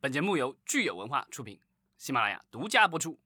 [0.00, 1.58] 本节目由聚友文化出品，
[1.96, 3.18] 喜马拉雅独家播出。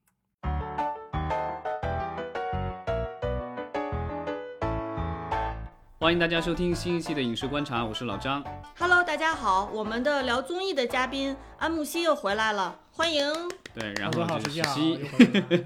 [5.99, 8.43] 欢迎大家收听新一期的影视观察，我是老张。
[8.79, 13.31] Hello，大家好，我们的聊综艺的嘉宾安慕希又回来了，欢迎。
[13.75, 15.65] 对，然后大家好，这是石溪好，西又，回来了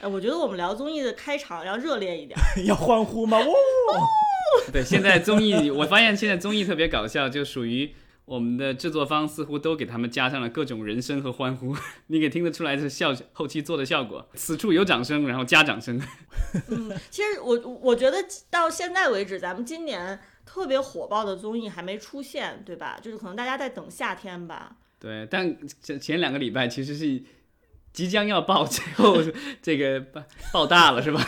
[0.00, 2.40] 哎，我觉得我们聊综艺的开场要热烈一点。
[2.64, 3.36] 要欢呼吗？
[3.36, 3.52] 哦！
[4.72, 7.94] 对，现在综艺，我发现现在综艺特别搞笑，就属于
[8.30, 11.74] 我们的制作方似乎都给他们加上了各种人声和欢呼，
[12.06, 14.24] 你给听得出来是效后期做的效果。
[14.34, 16.00] 此处有掌声，然后加掌声。
[16.70, 20.16] 嗯，其实我我觉得到现在为止，咱们今年
[20.46, 23.00] 特别火爆的综艺还没出现，对吧？
[23.02, 24.76] 就是可能大家在等夏天吧。
[25.00, 27.20] 对，但前前两个礼拜其实是
[27.92, 29.16] 即将要爆，最后
[29.60, 31.20] 这个爆爆大了，是吧？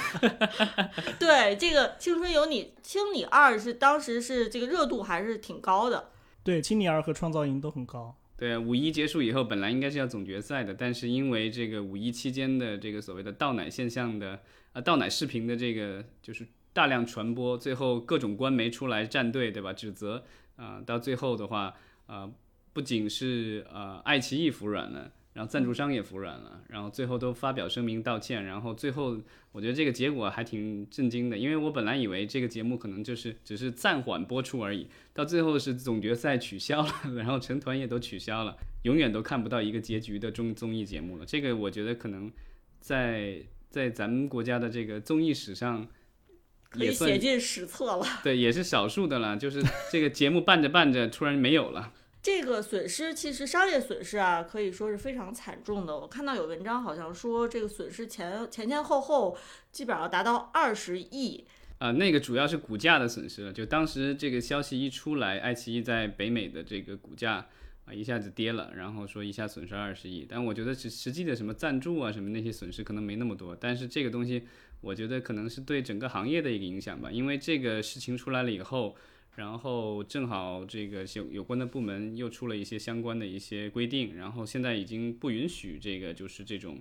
[1.18, 6.10] 对，这个《青春有你》《青你二》是当时是这个热度还是挺高的。
[6.44, 8.16] 对，青年儿和创造营都很高。
[8.36, 14.40] 对，五一结束以后，本来应该是要总决赛的，但是因为这个五一期间的这个所谓的倒奶现象的
[14.72, 19.72] 呃倒奶视频的这个就是大量传播，最后各种官媒出来站队，对吧？
[19.72, 20.24] 指责
[20.56, 21.74] 啊、到最后的话，
[22.06, 22.30] 啊，
[22.72, 25.12] 不仅是呃爱奇艺服软了。
[25.32, 29.18] 然后赞助商也服软了，然后最后都发表声明道歉，然后最后
[29.50, 41.24] 我觉得这个结果还挺震惊的，因为我本来以为这个节目可能就是只是暂缓播出而已，到最后是总决赛取消了， 然后成团也都取消了，永远都看不到一个结局的综综艺节目了。
[41.24, 42.30] 这个我觉得可能
[42.80, 45.88] 在在咱们国家的这个综艺史上
[46.68, 48.06] 可以也写进史册了。
[48.22, 49.36] 对，也是少数的了。
[49.38, 51.90] 就是这个节目办着办着突然没有了。
[52.22, 55.98] 这个损失其实商业损失啊，可以说是非常惨重的。
[55.98, 59.36] 我看到有文章好像说，这个损失前前前后后
[59.72, 61.44] 基本上达到二十亿。
[61.78, 63.52] 啊、那个主要是股价的损失了。
[63.52, 67.44] 就当时这个消息一出来，爱奇艺在北美的这个股价
[67.86, 70.24] 啊一下子跌了，然后说一下损失二十亿。
[70.30, 74.46] 但我觉得实实际的什么赞助啊什么那些损失可能没那么多，但是这个东西
[74.80, 77.10] 我觉得可能是对整个行业的一个影响吧。
[77.10, 78.94] 因为这个事情出来了以后，
[79.36, 86.78] 然后正好这个有有关的部门又出了一些相关的一些规定，然后现在已经不允许这个就是这种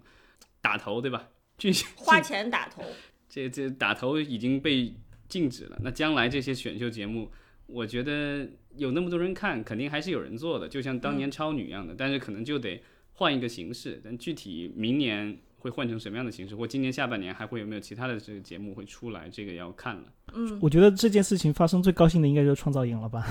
[0.60, 1.30] 打头，对吧？
[1.58, 2.84] 巨星花钱打头，
[3.30, 4.94] 这这打头已经被
[5.28, 5.80] 禁止了。
[5.82, 7.32] 那将来这些选秀节目，
[7.68, 11.96] 我觉得有那么多人看，肯定还是有人做的，就像当年超女一样的。
[11.98, 12.82] 但是可能就得
[13.14, 14.02] 换一个形式。
[14.04, 20.04] 但具体明年会换成什么样的形式，或今年下半年还会有没有其他的这个节目会出来，这个要看了。
[20.34, 23.26] 嗯，我觉得这件事情发生最高兴的应该就是创造营了吧？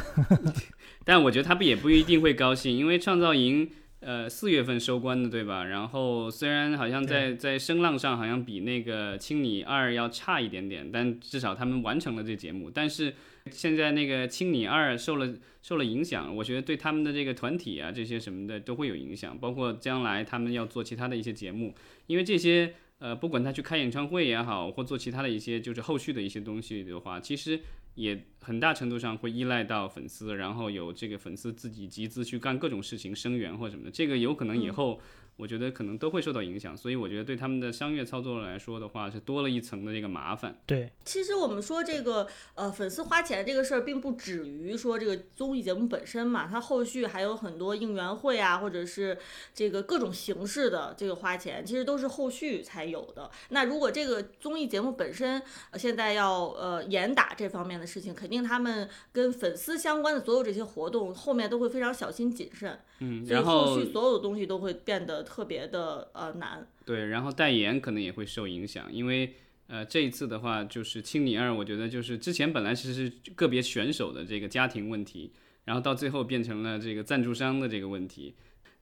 [1.04, 3.70] 但我觉得他们也不一定会高兴，因为创造营。
[4.00, 5.64] 呃，四月份收官的，对吧？
[5.64, 12.70] 然后虽然好像在在声浪上好像比那个《青你二》要差一点点，但至少他们完成了这节目。
[12.70, 13.14] 但是
[13.50, 21.74] 现在那个《青你二》受了受了影响，我觉得对他们的这个团体啊这些什么的都会有影响，包括将来他们要做其他的一些节目，
[22.06, 27.58] 因为这些呃，不管他去开演唱会也好，或做其他的一些就是后续的一些东西的话，其实
[27.96, 35.00] 也很大程度上会依赖到粉丝，然后有这个粉丝自己集资去干各种事情声援或什么的，这个有可能以后。
[35.40, 40.54] 我觉得可能都会受到影响，所以我觉得对他们的商业操作来说的话，是多了一层的这个麻烦。
[40.66, 49.16] 对，其实我们说这个呃粉丝花钱这个事儿，并不止于说这个综艺节目本身嘛，它后续还有很多应援会啊，或者是
[49.54, 53.30] 这个各种形式的这个花钱，其实都是后续才有的。
[53.48, 55.40] 那如果这个综艺节目本身、
[55.70, 66.66] 呃、现在要呃严打这方面的事情，肯定他们跟粉丝相关的所有这些活动后面都会非常小心谨慎，嗯，所以然后后续所有的东西都会变得特别的呃难。
[66.84, 69.34] 对，然后代言可能也会受影响，因为
[69.68, 75.32] 呃这一次的话，就是青你二，我觉得就是之前本来其实是个别选手的这个家庭问题，
[75.66, 78.34] 然后到最后变成了这个赞助商的这个问题。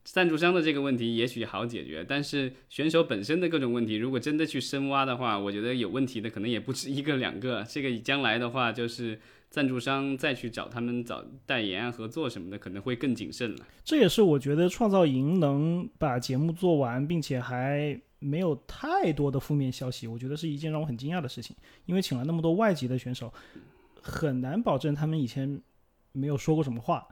[0.05, 7.63] 赞助商的这个问题也许好解决，但是选手本身的各种问题，如果真的去深挖的话，我觉得有问题的可能也不止一个两个。
[7.69, 9.21] 这个将来的话，就是
[9.51, 13.67] 赞助商再去找他们找代言、合作什么的，可能会更谨慎了。
[13.83, 21.57] 这也是我觉得创造营能把节目做完，并且还没有太多的负面消息，我觉得是一件让我很惊讶的事情。
[21.87, 23.33] 因为请了那么多外籍的选手，
[24.03, 25.61] 很难保证他们以前
[26.13, 27.07] 没有说过什么话。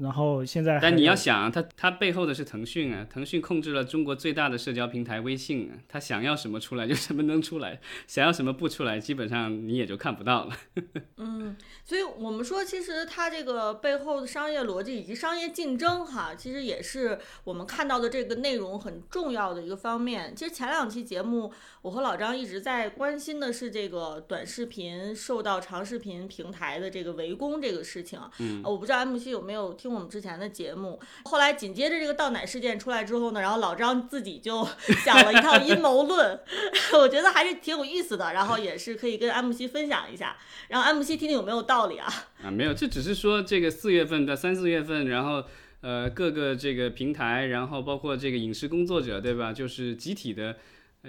[0.00, 10.56] 然后现在，但你要想啊，它它背后的是腾讯啊，腾讯控制了中国最大的社交平台微信啊，它想要什么出来就什么能出来，想要什么不出来，基本上你也就看不到了。
[11.16, 20.34] 嗯，所以我们说，其实它这个背后的商业逻辑以及商业竞争，哈，其实也是我们看到的这个内容很重要的一个方面。
[20.36, 21.50] 其实前两期节目，
[21.82, 28.20] 我和老张一直在关心的是这个短视频受到长视频平台的这个围攻这个事情。
[28.40, 30.98] 嗯，我不知道安慕希有没有听听我们之前的节目。
[31.24, 34.66] 后来紧接着这个倒奶事件出来之后呢，然后老张自己就
[35.04, 36.40] 想了一套阴谋论，
[36.94, 40.36] 我觉得还是挺有意思的，然后也是可以跟安慕希分享一下，
[40.68, 42.12] 然后安慕希听听有没有道理啊？
[42.42, 45.44] 啊，没有，这只是说这个四月份的三四月份，然后
[45.82, 49.52] 呃各个这个平台，然后包括这个影视工作者，对吧？
[49.52, 50.56] 就是集体的。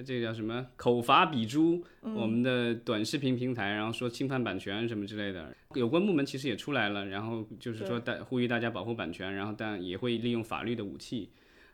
[0.01, 0.67] 这个叫什么？
[0.75, 5.55] 口伐笔诛我们的短视频平台，然后说侵犯版权什么之类的。
[5.75, 11.29] 有关部门其实也出来了，然后就是说大呼吁大家保护版权，然后但也会利用法律的武器。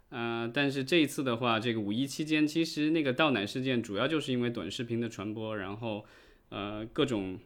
[0.09, 6.05] 呃，但是这一次的话，这个五一期间，其实那个倒奶事件主要就是因为短视频的传播，然后
[6.49, 7.39] 呃各种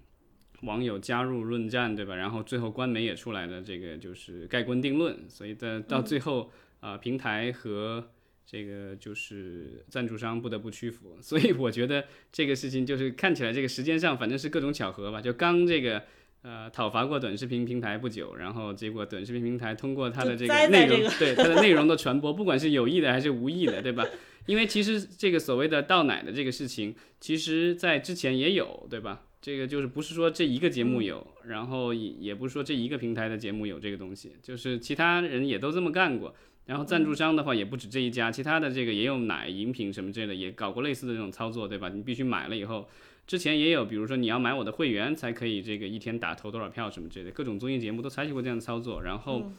[0.63, 2.15] 网友加入论战，对吧？
[2.15, 5.17] 然后最后官媒也出来了，这个就是盖棺定论。
[5.29, 6.51] 所以在到最后
[6.81, 8.09] 啊，平台和
[8.49, 16.01] 这个就是赞助商不得不屈服，所以我觉得这个事情就是看起来这个时间上反正是各种巧合吧，就刚这个
[16.43, 24.05] 呃讨伐过短视频平台不久，然后结果短视频平台通过它的这个内容，对它的内容的传播，不管是有意的还是无意的，对吧？
[24.45, 29.25] 因为其实这个所谓的倒奶的这个事情，其实在之前也有，对吧？
[29.41, 36.33] 这个就是不是说这一个节目有，然后也也不是说这一个平台的节目有这个东西，就是其他人也都这么干过。
[36.67, 41.89] 然后赞助商的话也不止这一家，其他的这个也有奶饮品什么之类的，也搞过类似的这种操作，对吧？
[41.89, 42.87] 你必须买了以后，
[43.25, 49.01] 之前也有，比如说你要买我的会员才可以这个一天打投多少票什么之类的，各种综艺节目都采取过这样的操作。
[49.01, 49.51] 然后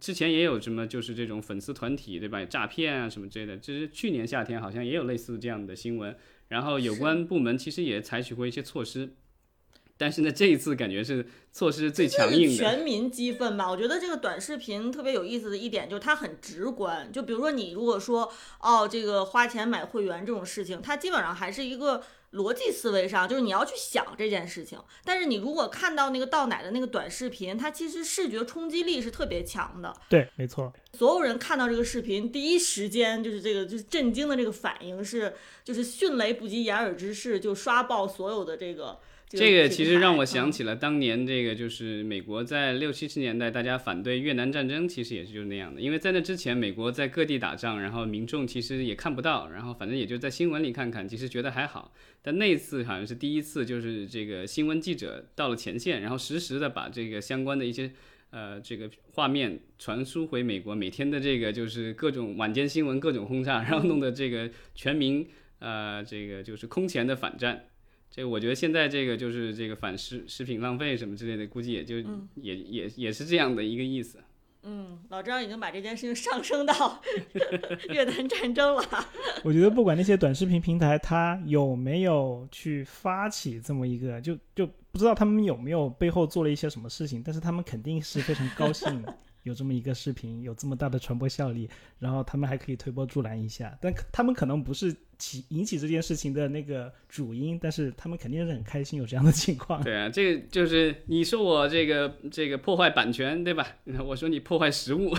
[0.00, 2.44] 之前也有什么就是这种粉丝团体，对吧？
[2.44, 6.16] 诈骗啊什么之类的，就是去年夏天好像也有类似这样的新闻。
[6.48, 9.14] 然后有关部门其实也采取过一些措施。
[9.98, 13.70] 但是呢，这一次感觉是措施最强硬的，全民激愤吧？
[13.70, 17.12] 我觉得这个短视频特别有意思的一点就是它很直观。
[17.12, 22.02] 就比如说你如果说哦，这个花钱买会员这种事情，它基本上还是一个
[22.32, 24.76] 逻辑思维上，就是你要去想这件事情。
[25.04, 29.94] 但是你如果看到那个倒奶的那个短视频，它其实视觉冲击力是特别强的。
[30.08, 30.72] 对，没错。
[30.94, 38.98] 所有人看到这个视频，第一时间就是这个就是震惊的这个反应是，就是迅雷不及掩耳之势，就刷爆所有的这个。
[39.34, 45.80] 这个其实让我想起了当年这个，就是美国在六七十年代大家反对越南战争，其实也是就是那样的。
[45.80, 51.94] 因为在那之前，美国在各地打仗，然后民众其实也看不到，然后反正也就在新闻里看看，其实觉得还好。
[52.20, 57.90] 但那次好像是第一次，就是这个新闻记者到了前线，然后实时的把这个相关的一些
[58.30, 65.26] 呃这个画面传输回美国，每天的这个就是各种晚间新闻各种轰炸，然后弄得这个全民
[65.58, 67.64] 呃这个就是空前的反战。
[68.14, 71.96] 这个我觉得现在这个就是这个反食食品浪费什么之类的，估计也就
[72.34, 74.18] 也也也是这样的一个意思。
[74.64, 77.02] 嗯，老张已经把这件事情上升到
[77.88, 78.84] 越南战争了。
[79.42, 89.02] 我觉得不管那些短视频平台，它有没有去发起这么一个，就就不知道他们有没有背后做了一些什么事情，但是他们肯定是非常高兴。
[89.42, 91.68] 有这么一个视频，有这么大的传播效力，
[91.98, 99.82] 然后他们还可以推波助澜一下，但他们可能不是起引起这件事情的那个主因，但是他们肯定是很开心有这样的情况。
[99.84, 103.66] 对啊，这个就是你说我这个这个破坏版权，对吧？
[104.06, 105.12] 我说你破坏实物，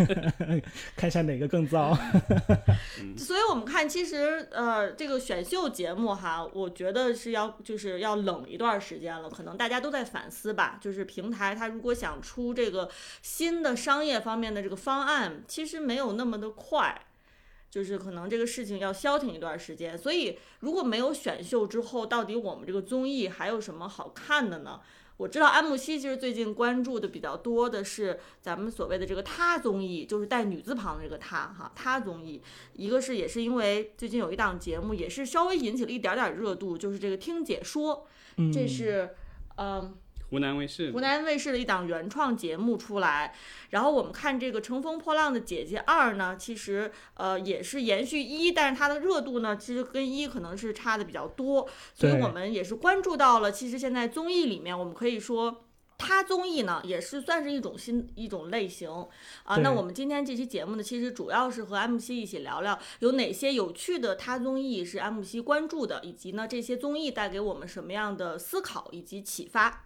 [0.96, 1.96] 看一下哪个更糟。
[3.16, 10.78] 所以我们看，其实呃，这个选秀节目哈，我觉得是要就是要冷一段时间了，可能大家都在反思吧。
[10.80, 12.88] 就是平台它如果想出这个
[13.22, 17.00] 新新的商业方面的这个方案其实没有那么的快，
[17.70, 19.96] 就是可能这个事情要消停一段时间。
[19.96, 24.80] 所以如果没有选秀之后，到底我们这个综艺还有什么好看的呢？
[25.18, 32.42] 我知道安慕希其实最近关注的比较多的是咱们所谓的这个她综艺，就是带女字旁的这个她哈她综艺。
[32.74, 38.06] 一个是也是因为最近有一档节目也是稍微引起了一点点热度，就是这个听解说，
[38.52, 39.14] 这是
[39.56, 39.96] 嗯。
[40.30, 43.34] 湖南卫视，湖南卫视的一档原创节目出来，
[43.70, 53.52] 然后我们看这个《乘风破浪的姐姐二》呢，其实呃也是延续一，但是它的热度呢，其实跟一可能是差的比较多，所以我们也是关注到了。
[53.52, 55.64] 其实现在综艺里面，我们可以说，
[55.96, 58.90] 它综艺呢也是算是一种新一种类型
[59.44, 59.56] 啊。
[59.58, 69.84] 那我们今天这期节目呢，其实主要是和 M C 一起聊聊有哪些有趣的它综艺是 M C 关注的，以及呢这些综艺带给我们什么样的思考以及启发。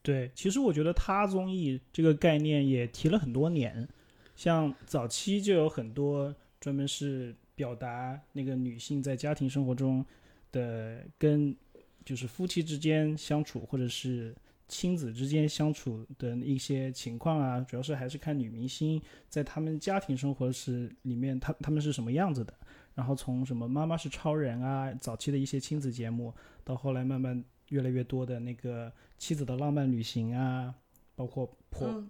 [0.00, 3.86] 对，其实我觉得他综艺这个概念也提了很多年，
[4.34, 10.02] 像早期就有很多专门是表达那个女性在家庭生活中
[10.50, 11.54] 的跟
[12.06, 14.34] 就是夫妻之间相处，或者是
[14.66, 22.54] 亲子之间相处的一些情况啊，主要是还是看女明星在他们家庭生活是里面，她她们是什么样子的，
[22.94, 26.32] 然后从什么妈妈是超人啊，早期的一些亲子节目，
[26.64, 27.44] 到后来慢慢。
[27.68, 30.74] 越来越多的那个妻子的浪漫旅行啊，
[31.14, 32.02] 包括婆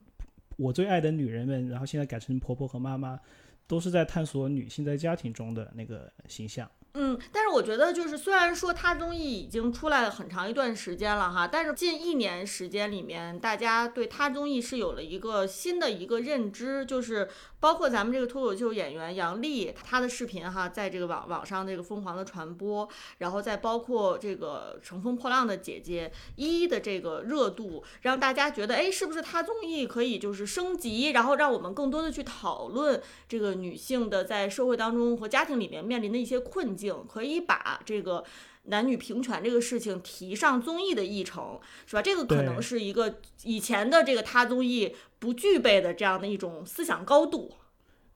[0.57, 3.19] 我最爱的女人们，然后现在改成婆婆和妈妈，
[3.67, 6.69] 都是在探索女性在家庭中的那个形象。
[7.01, 17.29] 嗯，但是我觉得就是虽然说他综艺已经出来了很长一段时间了哈，但是近一年时间里面，大家对他综艺是有了一个新的一个认知，就是
[17.61, 22.89] 包括咱们这个脱口秀演员杨笠，他的视频哈，在这个网网上这个疯狂的传播，
[23.19, 36.88] 然后再包括这个乘风破浪的姐姐一的这个热度，让大家觉得哎，是不是他综艺可以就是升级，然后让我们更多的去讨论这个女性的在社会当中和家庭里面面临的一些困境。
[37.09, 38.25] 可以把这个
[38.65, 42.03] 男女平权这个事情提上综艺的议程，是吧？
[42.03, 47.55] 这个可能是一个以前的这个他综艺不具备的这样的一种思想高度。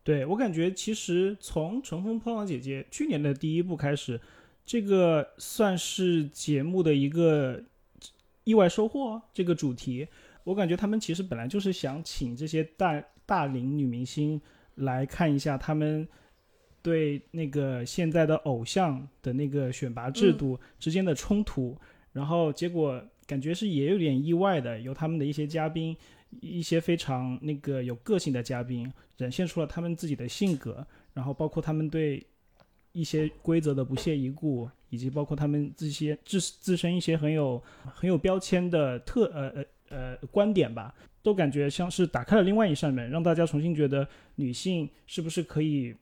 [0.04, 4.20] 对我感觉，其实从《乘风破浪姐姐》去年的第一部开始，
[4.66, 7.62] 这个算是节目的一个
[8.44, 9.22] 意外收获。
[9.32, 10.08] 这个主题，
[10.44, 14.40] 我感觉他们其实本来就是想请这些大大龄女明星
[14.74, 16.06] 来看一下他们。
[16.82, 21.78] 对那个现在的偶像的那个选拔制度之间的冲突，
[22.12, 25.96] 然后结果感觉是也有点意外的，由他们的一些嘉宾，
[26.40, 30.84] 一些非常那个有个性的嘉宾，展现出了他们自己的性格，
[31.14, 32.26] 然后包括他们对
[32.90, 37.62] 一些规则的不屑一顾，以及包括他们这些自自身一些很有
[37.94, 45.94] 很有标签的特呃呃呃观点吧，都感觉像是打开了另外一扇门，让大家重新觉得女性是不是可以。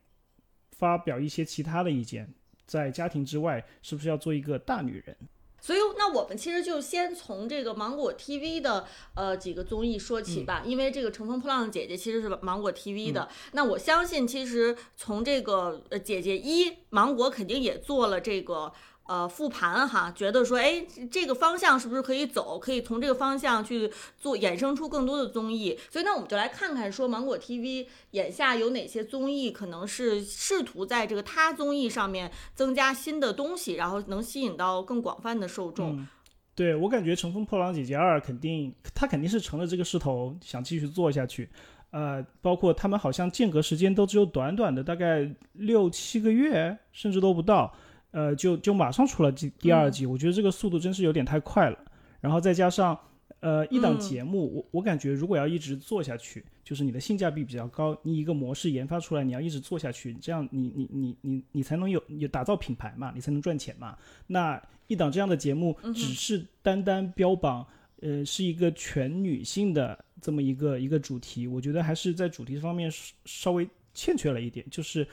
[0.80, 2.32] 发表一些其他的意见，
[2.66, 5.14] 在家庭之外，是不是要做一个大女人？
[5.60, 13.28] 所以，那我们其实就先从这个芒果 TV 的呃几个综艺说起吧，因为这个《乘风破浪的姐姐》其实是芒果 TV 的。
[13.52, 18.72] 那我相信，其实从这个呃姐姐一，芒果肯定也做了这个。
[19.10, 22.56] 呃，复盘哈，觉得说，哎，这个方向是不是可以走？
[22.60, 25.76] 可以从这个方向去做，衍生出更多的综艺。
[25.90, 36.06] 所以那，我们就来看看，说芒果 TV 眼下有哪些综艺，可能是试图在这个他综艺上面增加新的东西，然后能吸引到更广泛的受众。
[36.54, 41.50] 对我感觉《乘风破浪姐姐二》肯定，他肯定是乘了这个势头想继续做下去。
[41.90, 47.74] 呃，包括他们好像间隔时间都只有短短的大概六七个月，甚至都不到。
[48.12, 51.78] 呃，就就马上出了第第二季，我觉得这个速度真是有点太快了。
[52.20, 52.98] 然后再加上，
[53.40, 63.96] 呃，一档节目，我我感觉如果要一直做下去，就是你的性价比比较高，你一个模式研发出来，你要一直做下去，这样你你你你你才能有有打造品牌嘛，你才能赚钱嘛。
[64.26, 67.66] 那一档这样的节目，只是单单标榜，
[68.00, 72.90] 呃，是一个全女性的这么一个一个主题，我觉得还是在主题方面
[73.24, 75.06] 稍微欠缺了一点，就是。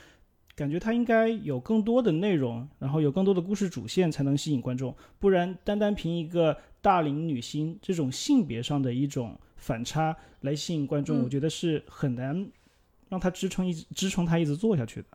[0.58, 12.50] 感觉它应该有更多的内容，然后有更多的故事主线才能吸引观众，不然单单凭一个大龄女星这种性别上的一种反差来吸引观众，我觉得是很难
[13.08, 15.06] 让它支撑一支撑它一直做下去的。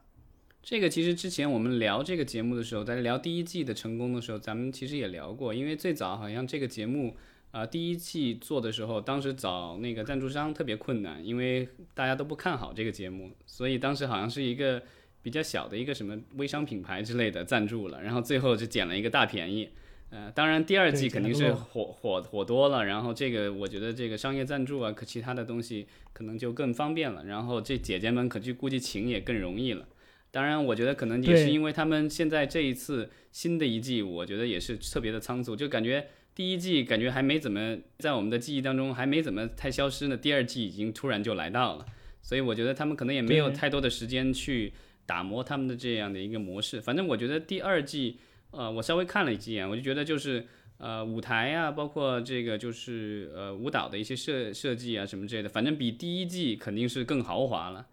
[0.62, 7.18] 这个其实之前我们聊这个节目的时候，在聊第一季的成功的时候，咱们其实也聊过，因为最早好像这个节目
[7.52, 14.82] 啊第一季做的时候，当时找那个赞助商特别困难，因为大家都不看好这个节目，所以当时好像是一个。
[15.24, 19.70] 比较小的一个什么微商品牌之类的赞助了，然后最后就捡了一个大便宜。
[20.12, 29.88] 呃，当然第二季肯定是火火火多了，然后这个我觉得这个商业赞助啊，可其他的东西可能就更方便了，然后这姐姐们可就估计请也更容易了。
[30.30, 41.86] 当然，我觉得可能也是因为他们现在这一次新的一季，我觉得也是特别的仓促，就感觉第一季感觉还没怎么在我们的记忆当中还没怎么太消失呢，第二季已经突然就来到了，
[42.22, 44.74] 所以我觉得他们可能也没有太多的时间去。
[45.06, 48.18] 打磨他们的这样的一个模式，反正我觉得第二季，
[48.52, 50.46] 呃，我稍微看了几眼，我就觉得就是
[50.78, 57.86] 呃舞台啊，包括这个就是呃舞蹈的一些设设计啊什么之类的，反正比第一季肯定是更豪华了，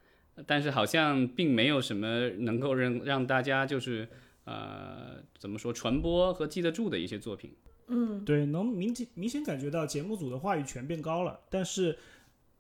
[0.47, 4.09] 但是好像并没有什么能够让让大家就是
[4.45, 7.53] 呃怎么说传播和记得住的一些作品。
[7.89, 11.99] 嗯，对，能明显明显感觉到节目组的话语权变高了，但是。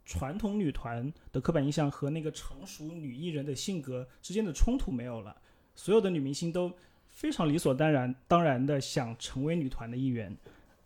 [0.04, 5.36] 传统女团的刻板印象和那个成熟女艺人的性格之间的冲突没有了，
[5.74, 6.72] 所有的女明星都
[7.06, 10.36] 非常理所当然当然的想成为女团的一员，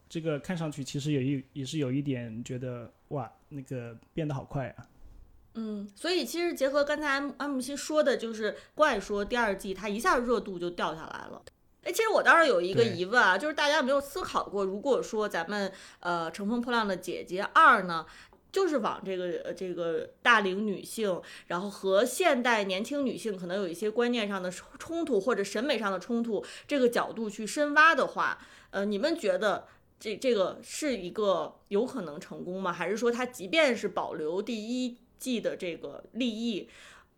[0.08, 4.86] 这个看上去其实也一也是有一点觉得哇，那个变得好快啊。
[5.54, 11.40] 嗯，所以其实结合刚才安安慕希说的，就是怪说第二季它一下热度就掉下来了。
[11.84, 18.04] 哎，其实我倒是有一个疑问啊，就是大家有没有思考过，如果说咱们呃《乘风破浪的姐姐二》呢？
[18.54, 28.38] 就是往这个呃这个大龄女性，然后和现代年轻女性可能有一些观念上的冲突或者审美上的冲突这个角度去深挖的话，
[28.70, 29.66] 呃，你们觉得
[29.98, 32.72] 这这个是一个有可能成功吗？
[32.72, 36.68] 还是说它即便是保留第一季的这个利益，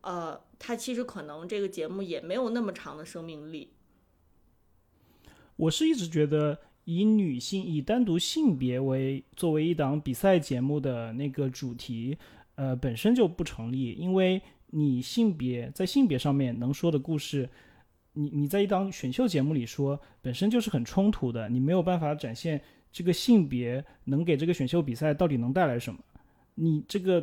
[0.01, 3.75] 呃，它其实可能这个节目也没有那么长的生命力？
[5.57, 12.17] 我是一直觉得以女性以单独性别为作为一档比赛节目的那个主题，
[12.55, 17.49] 呃，本身就不成立，因为你性别在性别上面能说的故事。
[18.13, 22.61] 你你在一档选秀节目里说，本身就是很冲突的，你没有办法展现
[22.93, 25.99] 这个性别能给这个选秀比赛到底能带来什么。
[26.55, 27.23] 你这个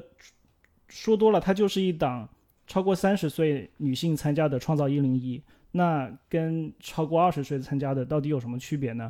[0.89, 2.29] 说多了，它就是一档
[2.67, 5.39] 超过三十岁女性参加的《创造一零一》，
[5.71, 9.09] 那跟超过二十岁参加的到底有什么区别呢？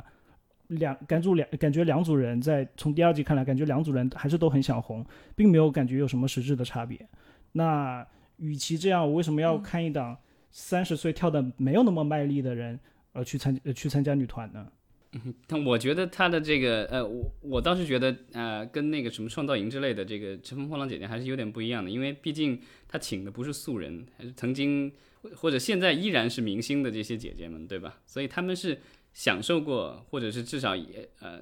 [0.68, 5.04] 两感组两感觉两组人在从第二季看来，感觉两组人还是都很想红，
[5.34, 7.08] 并没有感觉有什么实质的差别。
[7.52, 8.06] 那
[8.36, 10.16] 与其这样，我为什么要看一档？
[10.56, 12.78] 三十岁跳的没有那么卖力的人，
[13.10, 14.68] 而，去参呃去参加女团呢？
[15.14, 24.92] 嗯但我觉得他的这个呃，我我倒是觉得呃，跟那个什么创造营之类的这个乘风破浪姐姐还是有点不一样的，因为毕竟他请的不是素人，还是曾经
[25.34, 27.98] 或者现在依然是明星的这些姐姐们，对吧？
[28.06, 28.80] 所以他们是
[29.14, 31.40] 享受过，或者是至少也呃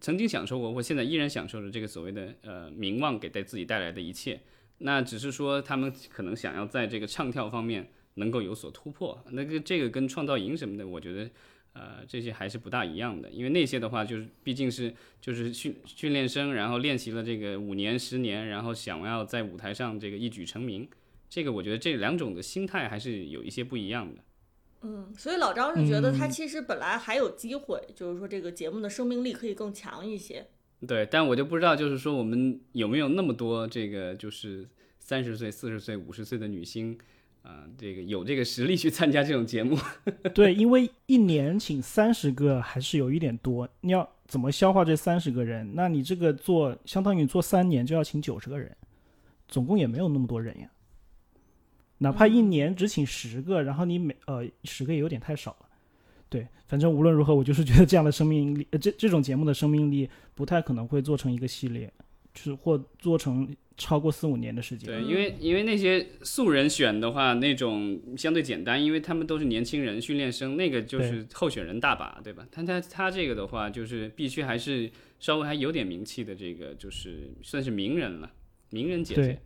[0.00, 4.40] 曾经享受过，或现在依然享受着这个所谓的呃名望给带自己带来的一切。
[4.78, 7.90] 那只是说他们可能想要在这个唱跳方面。
[8.14, 11.30] 能够有所突破，那个这个跟创造营什么的，我觉得，
[11.72, 20.88] 呃，这些还是不大一样的，因为那些的话就是毕竟是就是训训练生，然后练习了这个五年十年，然后想要在舞台上这个一举成名，
[21.30, 24.20] 这个我觉得这两种的心态还是有一些不一样的。
[24.82, 30.46] 嗯，所以老张是觉得他其实本来还有机会，就是说这个节目的生命力可以更强一些。
[30.86, 34.68] 对，但我就不知道，就是说我们有没有那么多这个就是
[34.98, 36.98] 三十岁、四十岁、五十岁的女星。
[37.42, 39.78] 啊，这个有这个实力去参加这种节目，
[40.34, 45.74] 对，因为一年请三十个还是有一点多，你要怎么消化这三十个人？
[45.74, 48.76] 那你这个做相当于做三年就要请九十个人，
[49.46, 50.68] 总共也没有那么多人呀。
[51.98, 55.68] 哪怕一年只请十个，然后你每呃十个也有点太少了。
[56.28, 61.92] 对，反正无论如何，我就是觉得这样的生命力，呃，这这种节目的生命力不太可能会做成一个系列，
[62.32, 63.48] 就是或做成。
[63.80, 64.88] 超过四五年的时间。
[64.88, 72.44] 对，因为因为那些素人选的话，那种相对简单，因为他们都是年轻人、训练生，那个就是候选人大把，对吧？
[72.50, 78.28] 他他他这个的话，就是必须还是稍微还有点名气的，这个就是算是名人了，
[78.70, 79.40] 名人姐姐。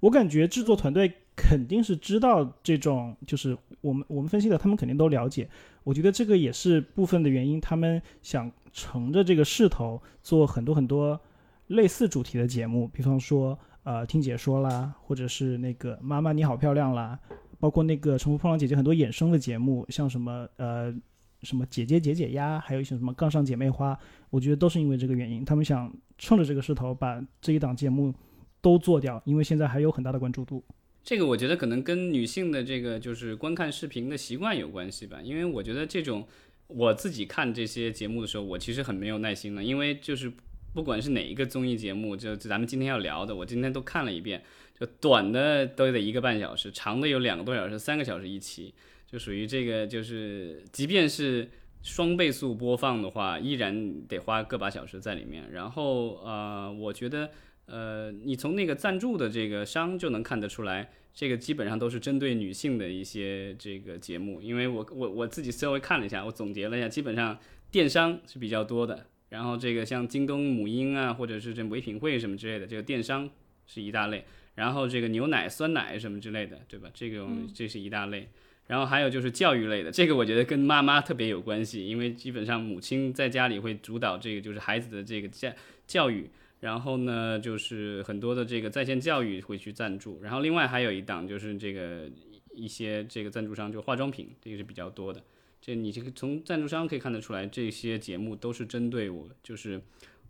[0.00, 5.48] 我感觉制作团队肯定是知道这种，就是我们我们分析的，他们肯定都了解。
[5.82, 11.20] 我觉得这个也是部分的原因，他们想乘着这个势头做很多很多。
[11.68, 17.18] 类似主题的节目，比方说，呃，听解说啦，或者是那个妈妈你好漂亮啦，
[17.58, 20.94] 包括那个乘风破浪姐姐很多衍生的节目，像什么呃
[21.42, 28.12] 什么姐姐解解压，还有一些什么杠上姐妹花，我觉得都是因为这个原因，他们想趁着这个势头把这一档节目
[28.60, 30.62] 都做掉，因为现在还有很大的关注度。
[31.04, 36.26] 这个我觉得可能跟女性的这个就是观看视频的习惯有关系吧，因为我觉得这种
[36.66, 40.32] 我自己看这些节目的时候，我其实很没有耐心的，因为就是。
[40.74, 44.42] 不管是哪一个综艺节目，就咱们今天要聊的，我今天都看了一遍。
[44.76, 48.74] 就短的都得一个半小时，长的有两个多小时、三个小时一期，
[49.06, 51.48] 就属于这个，就是即便是
[51.80, 55.48] 双倍速播放的话，依然得花个把小时在里面。
[55.52, 57.30] 然后呃，我觉得
[57.66, 64.42] 呃，你从那个赞助的这个商就能看得出来，这个基本上都是针对女性的一些这个节目。
[64.42, 67.38] 因为我我我自己稍微看了一下，我总结了一下，基本上
[67.70, 69.06] 电商是比较多的。
[69.30, 73.28] 然后这个像京东母婴啊，或者是这唯品会什么之类的，这个电商
[73.66, 74.24] 是一大类。
[74.56, 76.88] 然后这个牛奶、酸奶什么之类的，对吧？
[76.92, 78.28] 这个这是一大类。
[78.66, 85.50] 然后还有就是教育类的，这个我觉得跟妈妈特别有关系，因为基本上母亲在家里会主导这个就是孩子的这个教
[85.86, 86.30] 教育。
[86.64, 90.22] 然后呢，就是很多的这个在线教育会去赞助。
[90.22, 92.08] 然后另外还有一档就是这个
[92.54, 95.22] 一些这个赞助商就化妆品，这个是比较多的。
[95.60, 99.78] 这你这个从赞助商可以看得出来，这些节目都是针对我，就是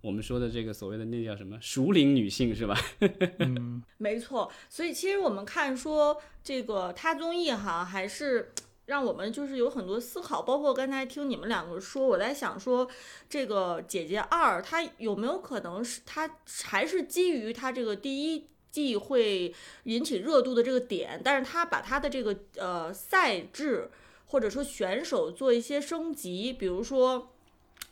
[0.00, 2.76] 我们说的这个所谓的那叫什么熟龄女性，是吧？
[3.38, 4.50] 嗯，没错。
[4.68, 8.52] 所以其实我们看说这个他综艺哈，还是
[8.86, 10.42] 让我们就是有很多思考。
[10.42, 12.88] 包括刚才听你们两个说，我在想说，
[13.28, 16.28] 这个姐姐二，她有没有可能是她
[16.64, 23.90] 还是基于她这个第一季会引起热度的这个点，但是她把她的这个呃赛制。
[24.26, 27.30] 或者说选手做一些升级，比如说，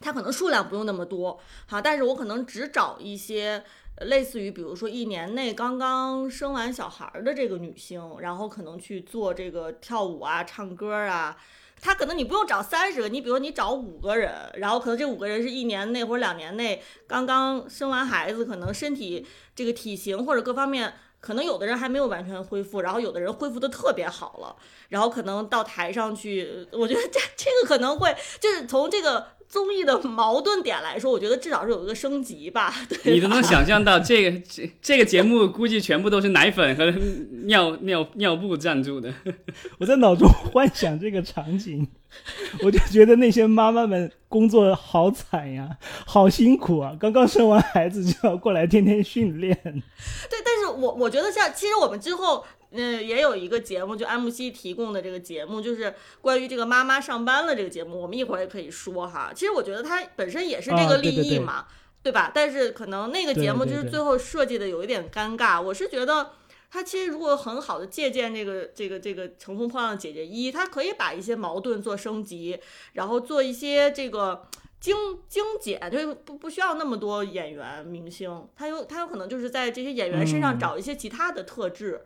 [0.00, 3.62] 她可能数量不用那么多，好，但是我可能只找一些
[4.00, 11.36] 类似于比如说一年内刚刚生完小孩儿的这个女性，然后可能去做这个跳舞啊、唱歌啊。
[11.80, 24.56] 她可能你不用找三十个，你比如你找五个人，然后可能这五个人是一年内或者两年内刚刚生完孩子，可能身体这个体型或者各方面，可能有的人还没有完全恢复，然后有的人恢复的特别好了，
[24.88, 32.74] 然后可能到台上去，我觉得这这个可能会就是从这个综艺的矛盾点来说，我觉得至少是有一个升级吧。
[32.88, 36.90] 对你都能想象到 这个这这个节目估计全部都是奶粉和
[37.44, 39.14] 尿尿尿布赞助的。
[39.78, 41.86] 我在脑中幻想这个场景，
[42.64, 46.96] 我就觉得那些妈妈们工作好惨呀，好辛苦啊！
[46.98, 49.54] 刚刚生完孩子就要过来天天训练。
[49.62, 52.44] 对，但是我我觉得像其实我们之后。
[52.74, 59.30] 嗯，也有一个节目，就安慕希提供的这个节目，就是关于这个妈妈上班了这个节目，我们一会儿也可以说哈。
[59.36, 61.68] 其实我觉得它本身也是这个利益嘛，啊
[62.02, 62.32] 对吧？
[62.34, 65.60] 但是可能那个节目就是最后设计的有一点尴尬。
[65.60, 66.30] 我是觉得
[66.70, 72.58] 它其实如果很好的借鉴这个这个这个《乘风破浪的姐姐一》，它可以把一些矛盾做升级，
[72.94, 74.46] 然后做一些这个。
[74.82, 74.96] 精
[75.28, 82.04] 精简，就不不需要那么多演员明星，他有他有可能就是在这些演员身上嗯找一些其他的特质，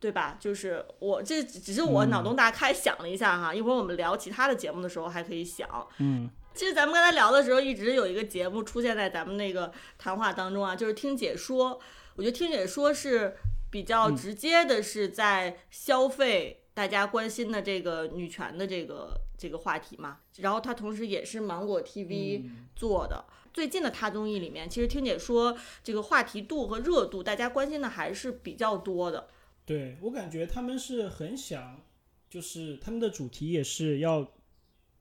[0.00, 0.36] 对吧？
[0.40, 5.68] 就是我这只是我脑洞大开想了一下哈，一会儿我们聊其他的节目的时候还可以想。
[5.98, 11.80] 嗯，其实咱们刚才聊的时候，一直有一个节目出现在咱们那个谈话当中啊，就是听解说。
[12.16, 13.36] 我觉得听解说是
[13.70, 20.18] 比较直接的，是在消费大家关心的这个女权的这个这个话题嘛。
[20.36, 23.24] 然后它同时也是芒果 TV 做的。
[23.54, 29.28] 最近的他综艺里面，其实听姐说这个话题度和热度，大家关心的还是比较多的。
[29.64, 31.80] 对我感觉他们是很想，
[32.28, 34.30] 就是他们的主题也是要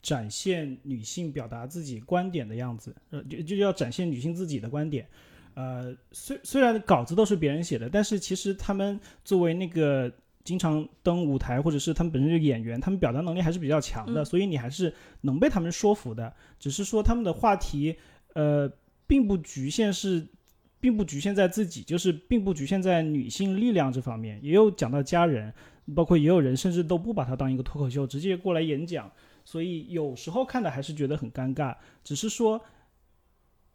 [0.02, 5.06] 展现女性表达自己观点的样子，呃，就就要展现女性自己的观点。
[5.56, 10.10] 呃，虽虽然稿子都是别人写的，但是其实他们作为那个
[10.46, 16.34] 经常登舞台，或者是他们本身就是演员，他们表达能力还是比较强的，嗯所以你还是能被他们说服的。
[16.58, 17.98] 只是说他们的话题，
[18.36, 18.72] 呃，
[19.08, 20.26] 并不局限是
[20.80, 25.52] 并不局限在自己，就是并不局限在女性力量这方面，也有讲到家人，
[25.96, 29.12] 包括也有人甚至都不把它当一个脱口秀，直接过来演讲，
[29.44, 31.76] 所以有时候看的还是觉得很尴尬。
[32.04, 32.62] 只是说，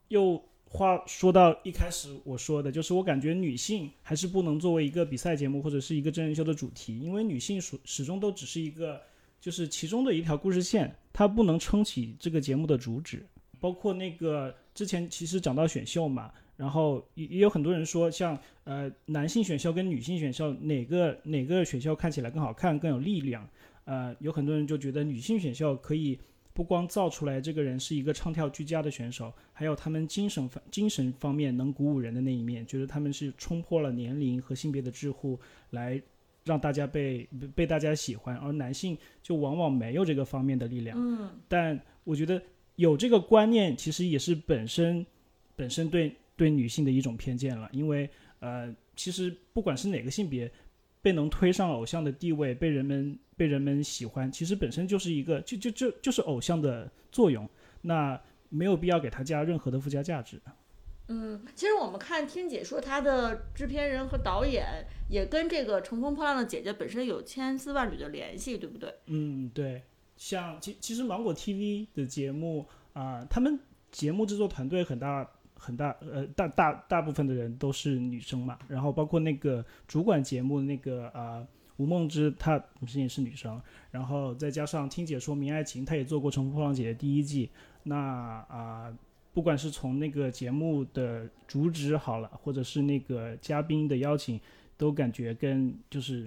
[0.06, 0.40] 又
[0.72, 9.00] 话说到一开始我说的，就是我感觉女性还是不能作为一个比赛节目或者是一个真人秀的主题，因为女性始始终都只是一个
[9.40, 13.26] 就是其中的一条故事线，它不能撑起这个节目的主旨。
[13.58, 23.46] 包括那个之前其实讲到选秀嘛，然后也也有很多人说像，呃男性选秀跟女性选秀哪个哪个选秀看起来更好看更有力量？
[23.86, 26.16] 呃，有很多人就觉得女性选秀可以
[26.52, 35.38] 不光造出来这个人是一个唱跳俱佳的选手，还有他们精神方精神方面能鼓舞人的那一面，觉得他们是冲破了年龄和性别的桎梏，
[35.70, 36.00] 来
[36.44, 40.96] 让大家被被被大家喜欢，而男性就往往没有这个方面的力量。
[40.98, 42.42] 嗯，但我觉得
[42.76, 45.06] 有这个观念，其实也是本身
[45.54, 47.68] 本身对对女性的一种偏见了。
[47.72, 48.08] 因为
[48.40, 50.50] 呃，其实不管是哪个性别，
[51.02, 57.48] 被能推上偶像的地位，被人们被人们喜欢，其实本身就是一个就就就就是偶像的作用。
[57.82, 60.40] 那没有必要给他加任何的附加价值。
[61.08, 68.94] 嗯，其实我们看听解说，他的制片人和导演也跟这个《乘风破浪的姐姐》本身有千丝万缕的联系，对不对？
[69.06, 69.82] 嗯，对，
[70.16, 73.58] 像其其实芒果 TV 的节目啊、他们
[73.90, 75.28] 节目制作团队很大
[75.62, 81.46] 很大，呃，大大大部分的人都是女生嘛，然后包括那个主管节目那个啊、
[81.76, 87.50] 吴梦之，她本身也是女生，然后再加上听姐说明爱情，她也做过《乘风破浪姐姐》第一季，
[87.82, 87.94] 那
[88.48, 88.90] 啊、
[89.34, 94.40] 不管是从那个节目的主旨好了，或者是那个嘉宾的邀请，
[94.78, 96.26] 都感觉跟就是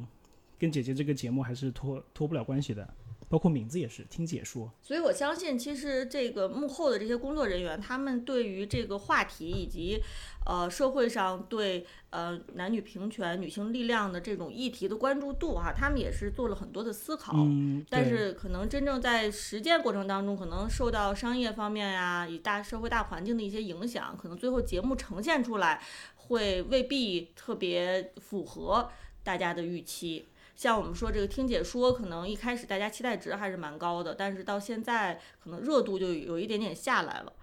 [0.60, 2.88] 跟姐姐这个节目还是脱脱不了关系的，
[3.34, 4.72] 包括名字也是听解说。
[4.80, 10.00] 所以我相信，其实这个幕后的这些工作人员，他们对于这个话题以及
[10.46, 17.34] 呃社会上对呃男女平权、女性力量的这种议题的关注度哈、他们也是做了很多的思考。
[17.38, 25.82] 嗯，但是可能真正在实践过程当中，可能受到商业方面呀、以大社会大环境的一些影响，可能最后节目呈现出来
[26.16, 28.92] 会未必特别符合
[29.24, 30.28] 大家的预期。
[30.56, 37.34] 像我们说这个听解说，可能一开始大家期待值还是蛮高的，但是到现在可能热度就有一点点下来了。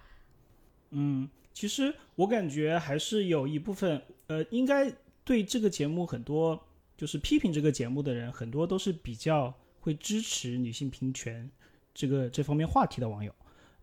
[0.90, 4.92] 嗯，其实我感觉还是有一部分，呃，应该
[5.24, 6.60] 对这个节目很多
[6.96, 11.50] 就是批评这个节目的人，很多都是比较会支持女性平权
[11.94, 13.34] 这个这方面话题的网友。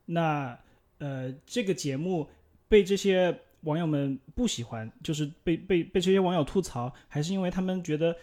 [0.06, 0.58] 那
[1.00, 2.28] 呃，这个节目
[2.68, 8.16] 被这些网友们不喜欢，就是被被被这些网友吐槽，还是因为他们觉得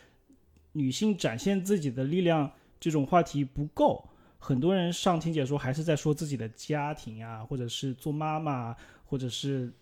[0.74, 4.08] 女性展现自己的力量这种话题不够。
[4.38, 9.72] 很多人上听解说还是在说自己的家庭呀，或者是做妈妈，或者是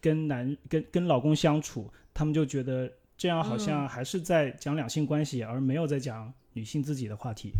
[0.00, 7.50] 跟男跟跟老公相处，他们就觉得这样好像还是在讲两性关系，而没有在讲女性自己的话题。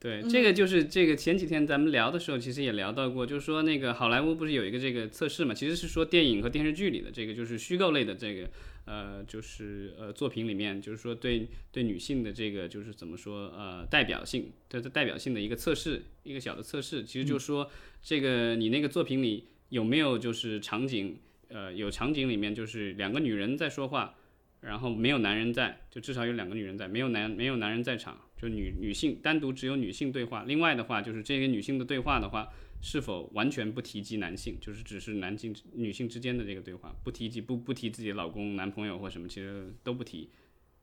[0.00, 8.48] 对，这个就是这个前几天咱们聊的时候，其实也聊到过，就是说那个好莱坞不是有一个这个测试嘛，其实是说电影和电视剧里的这个就是虚构类的这个
[8.84, 17.70] 呃就是呃作品里面，就是说对对女性的这个就是怎么说呃代表性，对代表性的一个测试，一个小的测试，其实就是说
[18.02, 24.14] 这个你那个作品里有没有就是场景，呃有场景里面就是两个女人在说话，
[24.60, 28.18] 然后没有男人在，就至少有两个女人在，没有男没有男人在场。
[28.40, 32.48] 就女女性单独只有女性对话，另外的话就是这个女性的对话的话，
[32.82, 40.30] 是否完全不提及男性，就是只是男性女性之间的这个对话，不提及不不提自己老公、男朋友或什么，其实都不提。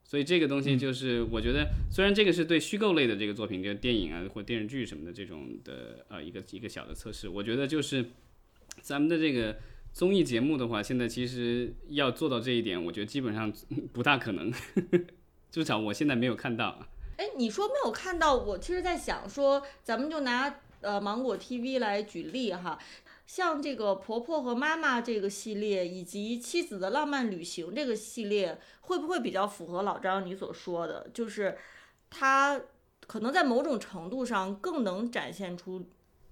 [0.03, 8.05] 所以这个东西就是我觉得，虽然这个是对虚构类的这个作品，就电影啊或电视剧什么的这种的呃一个一个小的测试，我觉得就是
[8.79, 9.57] 咱们的这个
[9.91, 13.51] 综艺节目的话，现在其实要做到这一点，我觉得基本上
[13.91, 14.49] 不大可能，
[15.51, 16.87] 至少我现在没有看到。
[17.17, 18.33] 哎，你说没有看到？
[18.35, 20.47] 我其实在想说，咱们就拿
[20.81, 22.77] 呃芒果 TV 来举例哈，
[23.25, 31.57] 像这个婆婆和妈妈这个系列，以及妻子的浪漫旅行这个系列，会不会比较符合老张你所说的，就是
[32.09, 32.61] 它
[33.05, 35.85] 可能在某种程度上更能展现出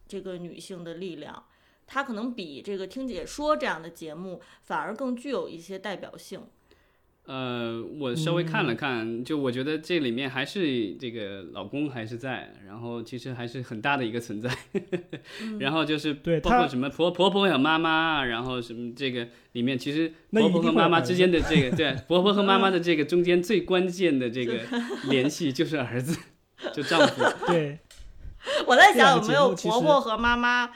[0.08, 1.46] 这个女性的力量，
[1.88, 6.48] 它可能比这个听解说这样的节目反而更具有一些代表性。
[7.28, 14.50] 呃，我稍微看了看，就我觉得这里面还是这个老公还是在，然后其实还是很大的一个存在，
[15.60, 24.60] 然后就是包括什么婆婆婆和妈妈，然后什么这个里面其实婆婆和妈妈之间的这个对 婆婆和妈妈的这个中间最关键的这个
[25.10, 26.20] 联系就是儿子，
[26.74, 27.24] 就丈夫。
[27.48, 27.80] 对，
[28.68, 30.70] 我在想有没有婆婆和妈妈。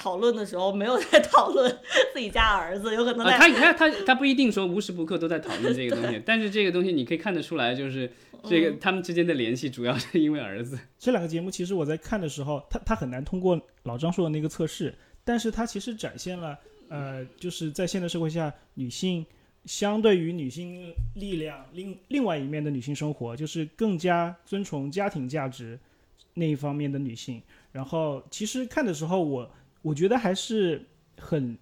[0.00, 1.70] 讨论的时候没有在讨论
[2.14, 8.10] 自己家儿子，有可能他他他他不一定说无时不刻都在讨论这个东西，但是这个东西你可以看得出来，就是
[8.44, 10.78] 这个他们之间的联系主要是因为儿子。
[10.98, 16.58] 这两个节目其实我在看的时候，他他很难通过老张说的那个测试，但是他其实展现了
[16.88, 19.26] 呃，就是在现代社会下女性
[19.66, 25.78] 相对于女性力量另另外一面的女性生活，就是更加尊崇家庭价值
[26.32, 27.42] 那一方面的女性。
[27.70, 29.50] 然后其实看的时候我。
[29.82, 30.84] 我觉得还是
[31.16, 31.56] 很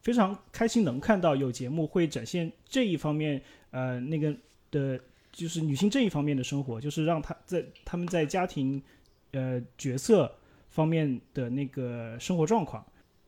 [0.00, 4.34] 非常开心，能看到有节目会展现这一方面，呃，那个
[4.70, 4.98] 的，
[5.30, 8.82] 就是女性这一方面的生活，就是让她在他们在家庭，
[9.30, 10.34] 呃，角色
[10.70, 12.84] 方面的那个生活状况。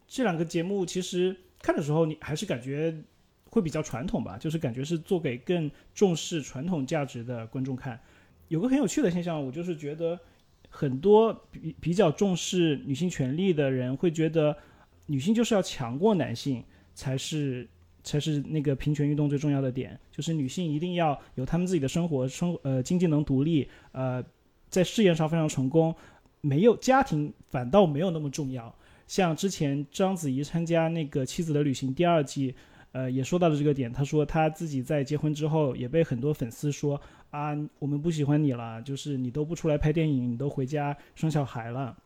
[0.09, 2.93] 这两个节目其实看的时候，你还是感觉
[3.51, 8.01] 会比较传统吧，就是感觉是做给更重视传统价值的观众看。
[8.49, 10.19] 有个很有趣的现象，我就是觉得。
[10.77, 14.57] 很多比比较重视女性权利的人会觉得，
[15.07, 16.65] 女性就是要强过男性
[16.97, 17.65] 才是
[18.03, 24.23] 才是那个平权运动最重要的点，就是女性一定要有她们自己的生活，生呃经济能独立，呃
[24.69, 25.95] 在事业上非常成功，
[26.41, 28.75] 没有家庭反倒没有那么重要。
[29.07, 32.53] 像之前章子怡参加那个《妻子的旅行》第二季，
[32.95, 36.99] 呃也说到了这个点，他说他自己在结婚之后也被很多粉丝说。
[37.35, 41.99] 啊，我们不喜欢你了，就是你都不出来拍电影，你都回家生小孩了。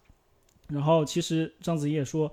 [0.69, 2.33] 然后其实章子怡也说，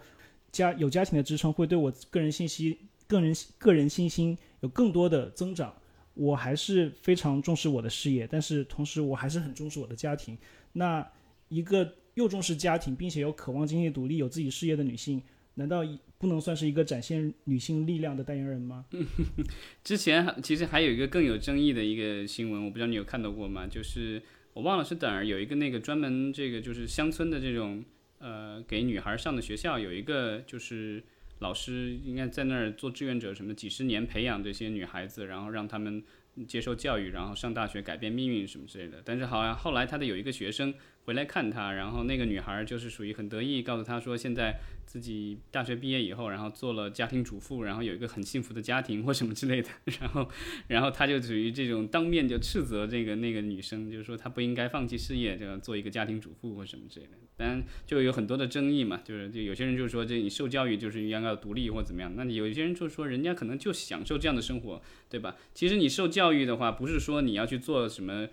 [0.50, 5.76] 家有家庭的支撑会对我个人信息、个人个人信心有更多的增长。
[6.14, 10.38] 我还是非常重视我的事业，但是同时我还是很重视我的家庭。
[10.72, 11.06] 那
[11.50, 15.22] 一个又重视家庭，并且又渴望经济独立、有自己事业的女性。
[15.56, 15.84] 难道
[16.18, 18.86] 不能算是一个展现女性力量的代言人吗？
[19.84, 23.68] 之前其实还有一个更有争议的一个新闻，我不知道你有看到过吗？
[23.68, 24.22] 就是
[24.54, 27.84] 我忘了是哪儿有一个那个专门这个就是乡村的这种
[28.20, 31.04] 呃给女孩上的学校，有一个就是
[31.40, 36.04] 老师应该在那儿做志愿者，什么几十年培养这些女孩子，然后让他们
[36.48, 39.02] 接受教育，然后上大学改变命运什么之类的。
[39.06, 40.74] 但是好像后来他的有一个学生
[41.06, 44.60] 回来看他，然后那个女孩就是属于很得意，告诉他说现在。
[44.86, 49.68] 自己大学毕业以后，然后做了家庭主妇，然后有一个很幸福的家庭或什么之类的，
[50.00, 50.30] 然后，
[50.68, 57.14] 然后他就属于这种当面就斥责这个那个女生，就是说她不应该放弃事业，这样做一个家庭主妇或什么之类的。
[57.36, 65.36] 当然就有很多的争议嘛，就是就有些人就是说这你受教育就是应该要独立或怎么样，那有些人就说人家可能就享受这样的生活，对吧？
[65.56, 68.30] 其实你受教育的话，不是说你要去做什么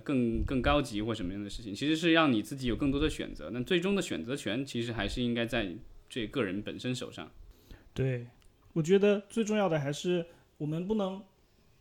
[0.00, 3.50] 更更高级或什么样的事情，其实是让你自己有更多的选择。
[3.50, 5.74] 那最终的选择权其实还是应该在。
[6.06, 7.28] 这个人本身手上，
[7.92, 8.24] 对，
[8.72, 10.24] 我觉得最重要的还是
[10.58, 11.20] 我们不能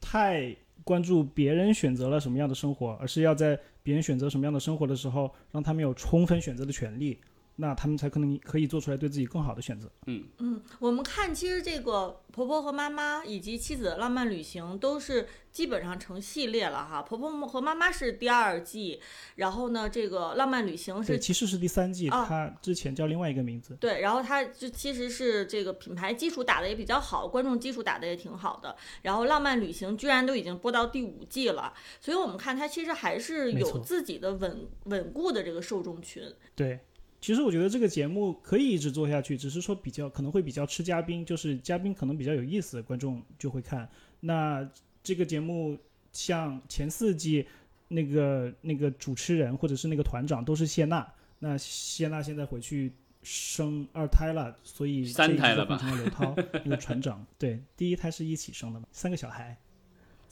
[0.01, 7.19] 太关注别人选择了什么样的生活，而是要在别人选择什么样的生活的时候，让他们有充分选择的权利。
[7.55, 9.91] 那他们才可能可以做出来对自己更好的选择。
[10.07, 17.01] 嗯嗯，我们看，其实这个婆婆和妈妈以及妻子的浪漫旅行都是基本上成系列了哈。
[17.01, 18.99] 婆婆和妈妈是第二季，
[19.35, 23.75] 然后呢，这个浪漫旅行是对，其实是第三季，啊它之前叫另外一个名字。
[23.79, 28.75] 对，然后它就其实是这个品牌基础打的也比较好，观众基础打的也挺好的。
[29.03, 36.23] 然后浪漫旅行居然都已经播到第五季了，所以我们看它其实还是有自己的稳稳固的这个受众群。
[36.55, 36.79] 对，
[37.23, 43.89] 其实我觉得这个节目可以一直做下去，只是说比较可能会比较吃嘉宾，就是嘉宾可能比较有意思，观众就会看。
[44.19, 44.69] 那
[45.01, 45.77] 这个节目
[46.11, 47.47] 像前四季
[47.87, 57.25] 那个那个主持人或者是那个团长都是谢娜，那谢娜现在回去生二胎了，所以三胎了吧换成了刘涛那个船长。
[57.39, 59.57] 对，第一胎是一起生的嘛，三个小孩。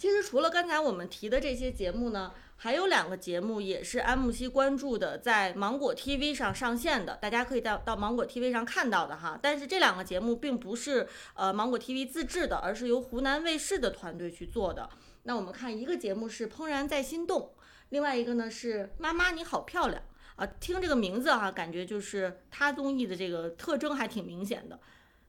[0.02, 9.38] 其实除了刚才我们提的这些节目呢，还有两个节目也是安慕希关注的，在芒果 TV 上上线的，大家可以到到芒果 TV 上看到的哈。
[9.40, 14.90] 但是这两个节目并不是呃芒果 TV 自制的，而是由湖南卫视的团队去做的。
[15.22, 17.40] 那我们看一个节目是《怦然在心动》，
[17.90, 20.02] 另外一个呢是《妈妈你好漂亮》
[20.42, 20.48] 啊。
[20.60, 24.80] 听这个名字哈、感觉就是它综艺的这个特征还挺明显的。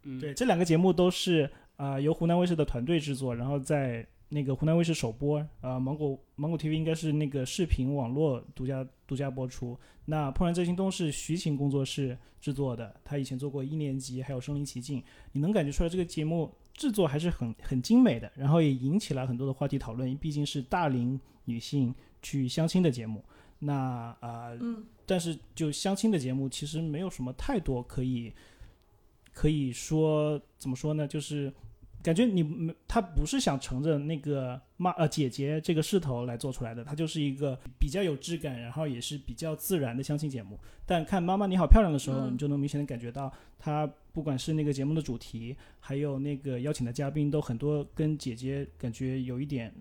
[0.04, 1.44] 嗯对，这两个节目都是
[1.76, 9.79] 啊、呃由湖南卫视的团队制作，然后在那个湖南卫视首播，呃，芒果芒果 TV 应该是那个视频网络独家独家播出。
[10.07, 23.23] 那《怦然在心动》是徐晴工作室制作的，他以前做过一年级，还有身临其境，你能感觉出来这个节目制作还是很很精美的，然后也引起了很多的话题讨论，毕竟是大龄女性去相亲的节目。
[23.59, 23.75] 那
[24.21, 28.33] 啊、呃嗯，但是就相亲的节目，其实没有什么太多可以
[29.31, 31.07] 可以说怎么说呢？
[31.07, 31.53] 就是
[32.02, 40.58] 感觉你没他不是想乘着那个妈呃姐姐这个势头来做出来的，它就是一个比较有质感，然后也是比较自然的相亲节目。
[40.84, 49.72] 但看《妈妈你好漂亮》的时候，嗯你就能明显的感觉到，它不管是那个节目的主题，还有那个邀请的嘉宾，都很多跟姐姐感觉有一点，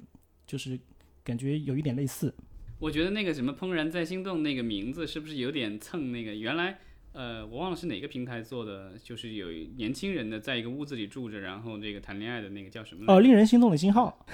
[0.46, 0.80] 就是
[1.24, 2.34] 感觉有一点类似。
[2.78, 6.80] 我觉得那个什么“怦然在心动”那个名字是不是有点蹭那个原来？
[7.14, 13.12] 呃，我忘了是哪个平台做的，就是有年轻人的在一个屋子里住着，然后这个谈恋爱的那个叫什么？
[13.12, 14.26] 哦，令人心动的信号，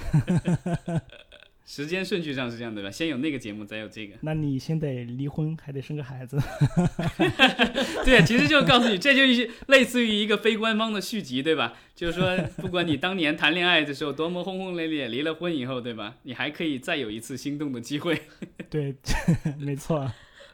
[1.66, 2.90] 时间顺序上是这样对吧？
[2.90, 4.16] 先有那个节目，再有这个。
[4.22, 6.38] 那你先得离婚，还得生个孩子。
[8.06, 11.74] 对，其实就告诉你，这就是类似于一个非官方的续集，对吧？
[11.96, 16.16] 就是说，不管你当年谈恋爱的时候多么轰轰烈烈，离了婚以后，对吧？
[16.24, 18.22] 你还可以再有一次心动的机会。
[18.70, 18.96] 对，
[19.60, 20.10] 没错。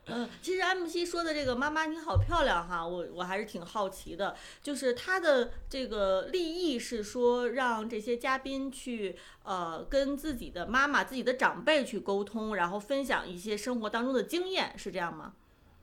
[0.06, 15.34] 嗯，其实安慕希说的这个“妈妈你好漂亮”哈，我我还是挺好奇的，就是他的这个立意是说让这些嘉宾去呃跟自己的妈妈、自己的长辈去沟通，然后分享一些生活当中的经验，是这样吗？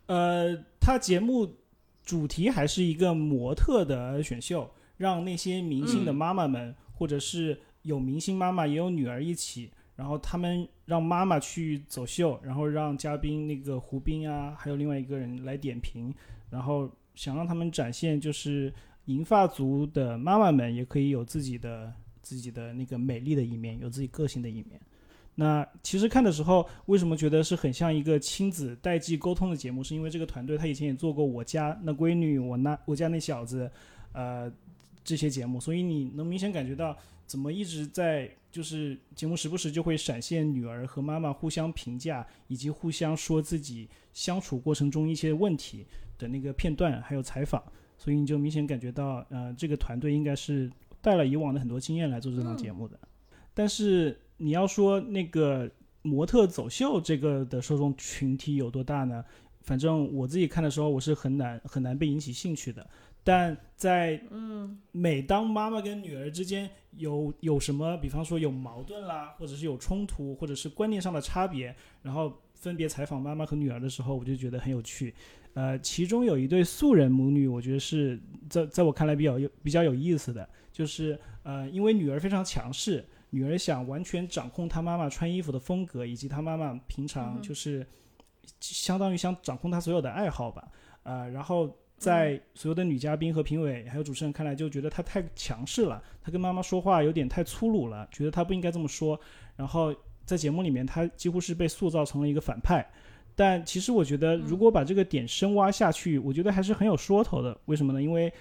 [0.06, 1.56] 呃，他节目
[2.04, 16.10] 主题还是一个模特的选秀，让那些明星的妈妈们，或者是有明星妈妈也有女儿一起，然后他们让妈妈去走秀，然后让嘉宾那个胡兵啊，还有另外一个人来点评，
[16.48, 18.72] 然后想让他们展现就是
[19.04, 24.80] 银发族的妈妈们也可以有自己的自己的那个美丽的一面，有自己个性的一面。
[25.34, 29.84] 那其实看的时候，为什么觉得是很像一个亲子代际沟通的节目？
[29.84, 33.66] 是因为这个团队他以前也做过《我家那闺女》《我那我家那小子》，
[34.12, 34.50] 呃，
[35.04, 45.86] 这些节目，所以你能明显感觉到怎么一直在就是节目时不时就会闪现女儿和妈妈互相评价，以及互相说自己相处过程中一些问题
[46.18, 47.62] 的那个片段，还有采访，
[47.96, 52.98] 所以你就明显感觉到，呃，这个团队应该是带了以往的很多经验来做这档节目的。
[53.54, 55.70] 但是你要说那个
[56.02, 59.24] 模特走秀这个的受众群体有多大呢？
[59.62, 62.88] 反正我自己看的时候，我是很难很难被引起兴趣的。
[63.22, 75.14] 但在嗯每当妈妈跟女儿之间有有什么，比方说有矛盾啦，或者是有冲突，或者是观念上的差别，然后分别采访妈妈和女儿的时候，我就觉得很有趣。
[75.54, 87.84] 呃，其中有一对素人母女，我觉得是在在我看来比较有比较有意思的，就是呃，因为女儿非常强势，女儿想完全掌控她妈妈穿衣服的风格，以及她妈妈平常就是
[88.60, 90.68] 相当于想掌控她所有的爱好吧。
[91.02, 99.20] 呃，然后在所有的女嘉宾和评委还有主持人看来，就觉得她太强势了，她跟妈妈说话有点太粗鲁了，觉得她不应该这么说。
[99.54, 99.94] 然后
[100.24, 102.84] 在节目里面，她几乎是被塑造成了一个反派。
[103.36, 107.54] 但其实我觉得，如果把这个点深挖下去，我觉得还是很有说头的。
[107.66, 108.02] 为什么呢？
[108.02, 108.32] 因为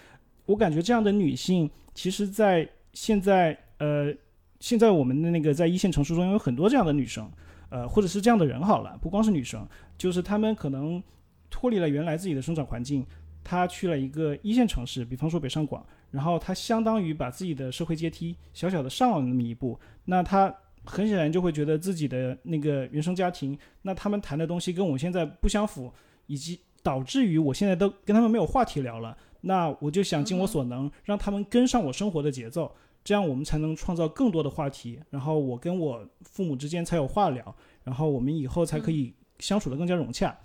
[0.45, 4.13] 我感觉这样的女性，其实，在现在呃，
[4.61, 7.29] 现在我们的那个在一线城市中有很多这样的女生，
[7.69, 11.01] 呃，或者是这样的人好了，不光是女生，就是她们可能
[11.49, 13.05] 脱离了原来自己的生长环境，
[13.49, 25.91] 她去了一个一线城市，比方说北上广，然后他相当于把自己的社会阶梯小小的上了那么一步，那他很显然就会觉得自己的那个原生家庭，那他们谈的东西跟我现在不相符，
[26.27, 29.17] 以及导致于我现在都跟他们没有话题聊了。
[29.41, 32.71] 那我就想尽我所能，让他们跟上我生活的节奏，
[33.03, 40.37] 这样我们才能创造更多的话题，然后我跟我父母之间才有话聊，然后我们以后才可以相处的更加融洽。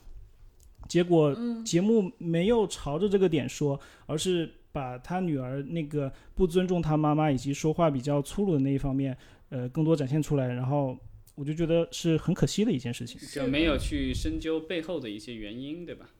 [0.88, 9.16] 结果节目没有朝着这个点说，而是把他女儿那个不尊重他妈妈以及说话比较粗鲁的那一方面，
[9.48, 10.96] 呃，更多展现出来，然后
[11.36, 13.18] 我就觉得是很可惜的一件事情。
[13.32, 16.10] 就没有去深究背后的一些原因，对吧？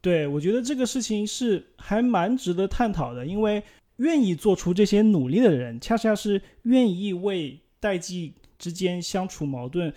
[0.00, 3.62] 对，我觉得这个事情是还蛮值得探讨的，因为
[3.96, 9.92] 愿意做出这些努力的人，恰恰是愿意为代际之间相处矛盾，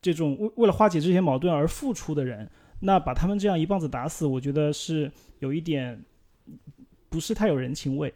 [0.00, 2.48] 这种为为了化解这些矛盾而付出的人。
[2.80, 6.02] 那把他们这样一棒子打死，我觉得是有一点
[7.08, 8.12] 不是太有人情味。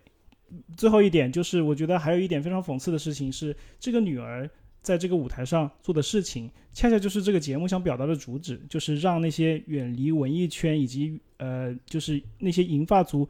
[0.76, 4.48] 最后一点就是，我觉得还有一点非常讽刺的事情是，这个女儿。
[4.82, 13.28] 在这个舞台上做的事情，恰恰就是这个节目想表达的主旨，就是让那些远离文艺圈以及呃，就是那些银发族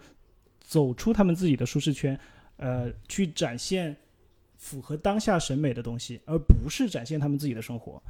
[0.60, 2.16] 走出他们自己的舒适圈，
[2.58, 3.96] 呃，去展现
[4.58, 8.00] 符合当下审美的东西，而不是展现他们自己的生活。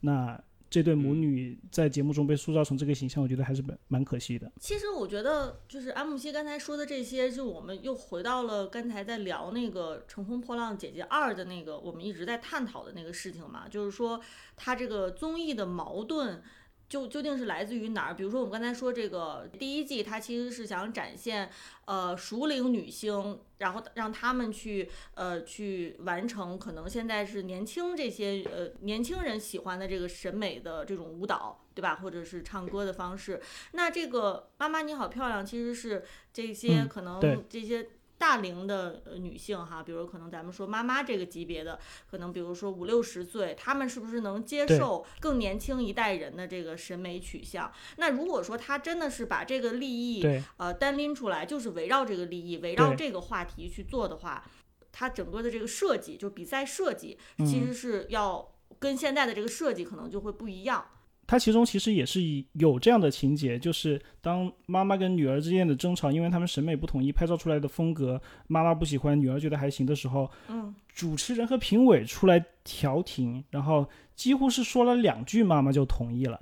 [0.00, 0.42] 那。
[0.70, 4.50] 这对母女在节目中被塑造成这个形象，我觉得还是蛮蛮可惜的。
[4.60, 14.20] 其实我觉得，就是安慕希刚才说的这些，就我们又回到了刚才在聊那个《乘风破浪姐姐二》的那个我们一直在探讨的那个事情嘛，就是说
[14.56, 16.42] 它这个综艺的矛盾。
[16.88, 18.14] 就究竟是来自于哪儿？
[18.14, 21.50] 比如说，我们刚才说这个第一季，它其实是想展现，
[21.84, 31.96] 呃，熟龄女星，然后让他们去，呃，去完成可能现在是年轻这些，呃，年轻人喜欢的这个审美的这种舞蹈，对吧？
[31.96, 33.40] 或者是唱歌的方式。
[33.72, 37.86] 那这个妈妈你好漂亮，其实是这些可能这些。
[38.18, 41.78] 大龄的女性哈，比如可能咱们说妈妈这个级别的，
[42.10, 47.72] 可能比如说五六十岁，她们是不是能接受更年轻一代人的这个审美取向？
[47.96, 54.44] 那如果说她真的是把这个利益呃单拎出来，就是围绕这个利益，围绕这个话题去做的话，
[54.90, 60.84] 它整个的这个设计，就比赛设计，其实是要跟现在的这个设计可能就会不一样。
[61.30, 62.22] 它其中其实也是
[62.54, 76.40] 有这样的情节，就是当妈妈跟女儿之间的争吵，因为他们审美不统一，拍照出来的风格妈妈不喜欢，女儿觉得还行的时候，嗯，主持人和评委出来调停，然后几乎是说了两句，妈妈就同意了。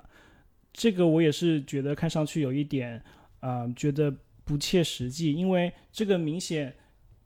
[0.71, 3.03] 这个我也是觉得看上去有一点，
[3.41, 4.15] 啊，觉得
[4.45, 6.73] 不切实际，因为这个明显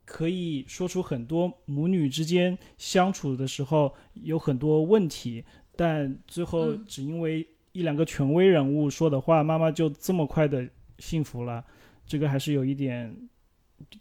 [0.04, 5.44] 可以说出很多母女之间相处的时候有很多问题。
[5.74, 10.68] 但最后只因为一两个权威人物说的话，妈妈就这么快的
[10.98, 11.64] 幸福了，
[12.06, 13.16] 这个还是有一点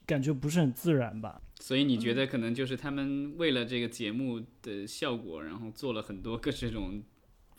[0.06, 1.42] 感觉不是很自然吧。
[1.60, 7.02] 所以你觉得可能就是他们为了这个节目的效果，然后做了很多各这种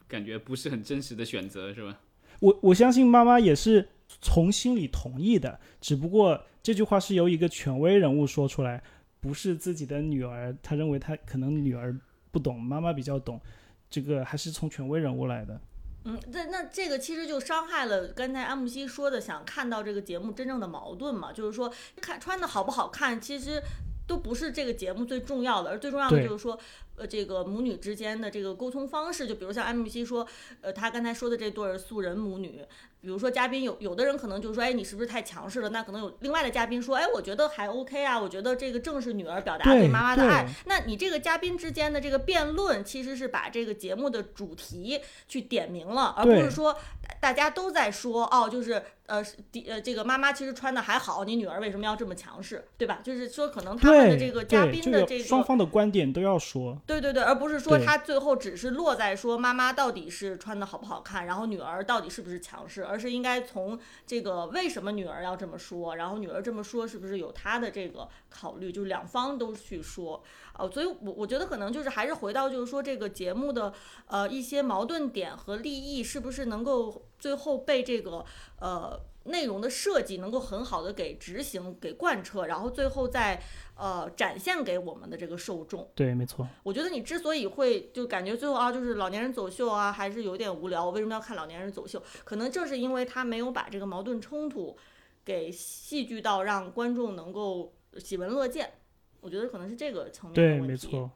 [0.08, 2.00] 感觉不是很真实的选择，是吧？
[2.40, 3.88] 我我相信妈妈也是
[4.20, 8.82] 从心里同意的，只不过这句话是由一个权威人物说出来，
[9.20, 11.96] 不是自己的女儿，他认为他可能女儿
[12.32, 13.40] 不懂，妈妈比较懂。
[13.88, 15.60] 这个还是从权威人物来的，
[16.04, 23.62] 嗯，那那这个其实就伤害了刚才安慕希说的，想看到这个节目真正的矛盾嘛，就是说看穿的好不好看，其实
[24.06, 26.58] 都不是这个节目最重要的，而最重要的就是说，
[26.96, 30.26] 呃，这个母女之间的这个沟通方式，就比如像安慕希说，
[30.60, 32.64] 呃，他刚才说的这对素人母女。
[33.00, 35.70] 比如说，嘉宾有有的人可能就说，哎，你是不是太强势了？
[35.70, 40.48] 那可能有另外的嘉宾说，哎，我觉得还 OK 啊，我觉得这个正是女儿表达对妈妈的爱。
[40.66, 46.76] 那你这个嘉宾之间的这个辩论，其实是把这个节目的主题去点明了，而不是说
[47.20, 49.20] 大家都在说，哦，就是呃，
[49.66, 53.00] 呃，这个妈妈其实穿的还好，你女儿为什么要这么强势，对吧？
[53.02, 62.84] 就是说，可能他们的这个嘉宾的这个双方的观点都要说，对对对，而不是说他最后只是落在说妈妈到底是穿的好不好看，然后女儿到底是不是强势。
[62.84, 70.22] 而是应该从这个为什么女儿要这么说，然后女儿这么说是不是有她的这个考虑，就是两方都去说，
[70.58, 73.72] 呃，所以我我觉得可能就是还是回到就是说这个节目的
[74.06, 78.24] 呃一些矛盾点和利益是不是能够最后被这个
[78.58, 79.00] 呃。
[79.24, 83.40] 内容的设计能够很好的给执行、给贯彻，然后最后再
[83.74, 85.90] 呃展现给我们的这个受众。
[85.94, 86.46] 对，没错。
[86.62, 90.84] 我觉得你之所以会就感觉最后啊，就是老年人走秀啊，还是有点无聊。
[90.84, 92.02] 我为什么要看老年人走秀？
[92.24, 94.76] 可能正是因为他没有把这个矛盾冲突
[95.24, 98.72] 给戏剧到让观众能够喜闻乐见。
[99.20, 100.66] 我觉得可能是这个层面的对，问题。
[100.68, 101.10] 没错。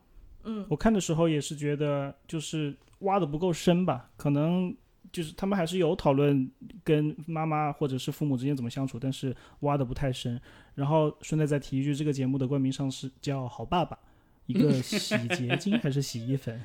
[0.45, 4.73] 嗯，我看的时候也是觉得，就是挖的不够深吧，可能
[5.17, 6.47] 就是他们还是有讨论
[6.85, 10.39] 跟妈妈或者是父母之间怎么相处，但是挖的不太深。
[10.75, 13.99] 然后顺带再提一句，这个节目的冠名商是叫“好爸爸”，
[14.45, 16.61] 一个洗洁精还是洗衣粉，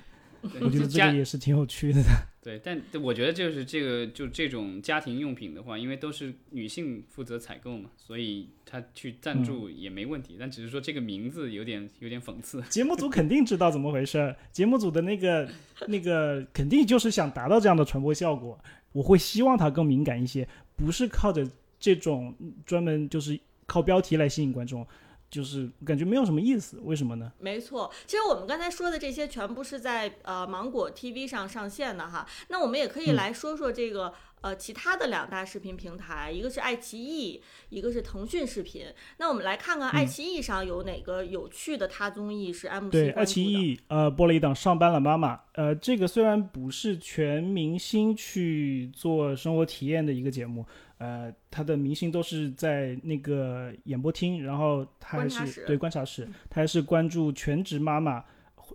[0.60, 2.02] 我觉得这个也是挺有趣的。
[2.44, 10.38] 对，但我觉得就是这个就这种家庭用品的话，因为都是女性负责采购嘛，所以她去赞助也没问题。
[10.40, 12.60] 但只是说这个名字有点有点讽刺。
[12.64, 15.48] 节目组肯定知道怎么回事，节目组的那个
[15.88, 18.60] 那个肯定就是想达到这样的传播效果。
[18.92, 21.48] 我会希望它更敏感一些，不是靠着
[21.80, 22.36] 这种
[22.66, 24.86] 专门就是靠标题来吸引观众，
[25.32, 26.78] 就是感觉没有什么意思。
[26.84, 27.32] 为什么呢？
[27.40, 32.28] 没错，其实我们刚才说的这些全部是在呃芒果 TV 上上线的哈。
[32.50, 38.86] 那我们也可以嗯来说说这个、呃其他的两大视频平台，一个是爱奇艺，一个是腾讯视频。
[39.18, 43.26] 那我们来看看爱奇艺上有哪个有趣的他综艺是 MC 对，爱关注的。
[43.26, 50.66] 奇艺呃播了一档《上班了妈妈》，呃，这个虽然不是全明星去做生活体验的一个节目，
[51.02, 58.24] 呃，他的明星都是在那个演播厅，然后他还是对观察室，他还是关注全职妈妈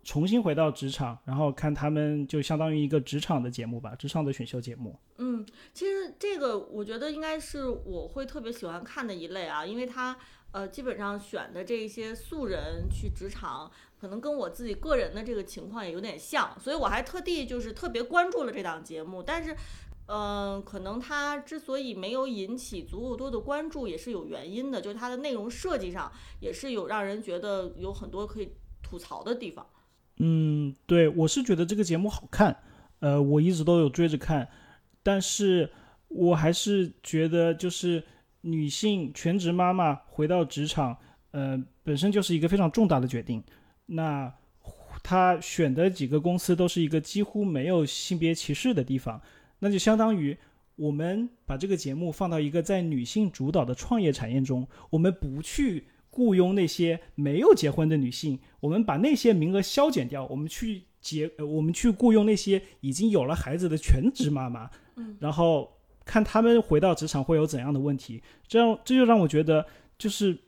[0.02, 4.98] 重新回到职场，然后看他们就相当于一个职场的节目吧，职场的选秀节目。
[5.18, 10.16] 嗯，其实这个我觉得应该是我会特别喜欢看的一类啊，因为他
[10.50, 13.70] 呃基本上选的这些素人去职场，
[14.00, 19.56] 可能跟我自己个人的这个情况也有点像，所以我还特地就是特别关注了这档节目，但是。
[20.06, 28.52] 嗯，可能它之所以没有引起足够多的关注，也是有原因的，就是它的内容设计上也是有让人觉得有很多可以
[28.82, 29.66] 吐槽的地方。
[30.18, 32.56] 嗯，对，我是觉得这个节目好看，
[33.00, 34.48] 呃，我一直都有追着看，
[35.02, 35.70] 但是
[36.08, 38.02] 我还是觉得就是
[38.42, 40.96] 女性全职妈妈回到职场，
[41.32, 43.42] 呃，本身就是一个非常重大的决定。
[43.86, 44.32] 那
[45.02, 49.20] 她选的几个公司都是一个几乎没有性别歧视的地方，
[49.58, 50.36] 那就相当于
[50.76, 65.70] 我们把这个节目放到一个在女性主导的创业产业中，我们不去雇佣那些没有结婚的女性，我们把那些名额削减掉，我们去结，呃我们去雇佣那些已经有了孩子的全职妈妈，嗯，然后
[66.04, 69.66] 看他们回到职场会有怎样的问题，这样这就让我觉得
[69.98, 70.38] 就是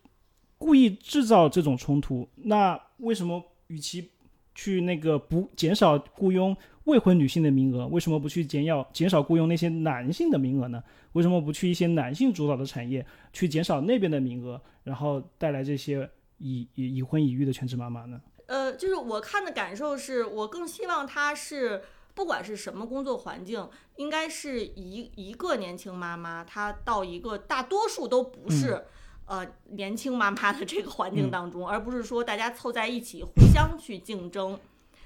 [0.57, 2.29] 故意制造这种冲突。
[2.37, 4.11] 那为什么与其
[4.55, 6.57] 去那个不减少雇佣
[6.89, 10.83] 未婚女性的名额，为什么不去减要减少雇佣那些男性的名额呢？
[11.13, 16.09] 为什么不去一些男性主导的产业去减少那边的名额，然后带来这些
[16.39, 18.19] 已已已婚已育的全职妈妈呢？
[18.47, 21.83] 呃，就是我看的感受是，我更希望她是
[22.15, 28.83] 不管是什么工作环境，应该是一一个年轻妈妈，她到一个大多数都不是、
[29.27, 34.59] 呃年轻妈妈的这个环境嗯当中，而不是说大家凑在一起互相去竞争。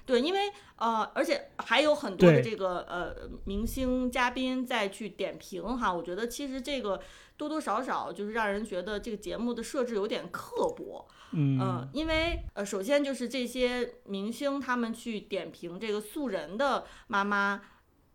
[0.05, 7.01] 对，因为呃，而且还有很多的这个呃明星嘉宾再去点评哈，我觉得其实这个
[7.37, 11.07] 多多少少就是让人觉得这个节目的设置有点刻薄。
[11.35, 17.63] 嗯嗯，因为呃，首先就是这些明星他们去点评这个素人的妈妈，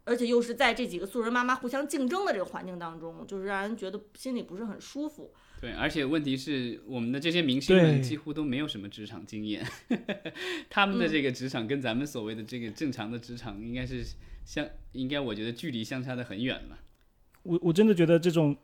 [0.04, 5.34] 而且又是在这几个素人妈妈互相竞争的这个环境当中，就是让人觉得心里不是很舒服。
[5.60, 9.66] 对，而且问题是我们的这些明星们几乎都没有什么职场经验，
[10.70, 14.05] 他们的这个职场跟咱们所谓的这个正常的职场应该是
[14.45, 16.78] 相，应该我觉得距离相差的很远了。
[17.43, 18.55] 我我真的觉得这种，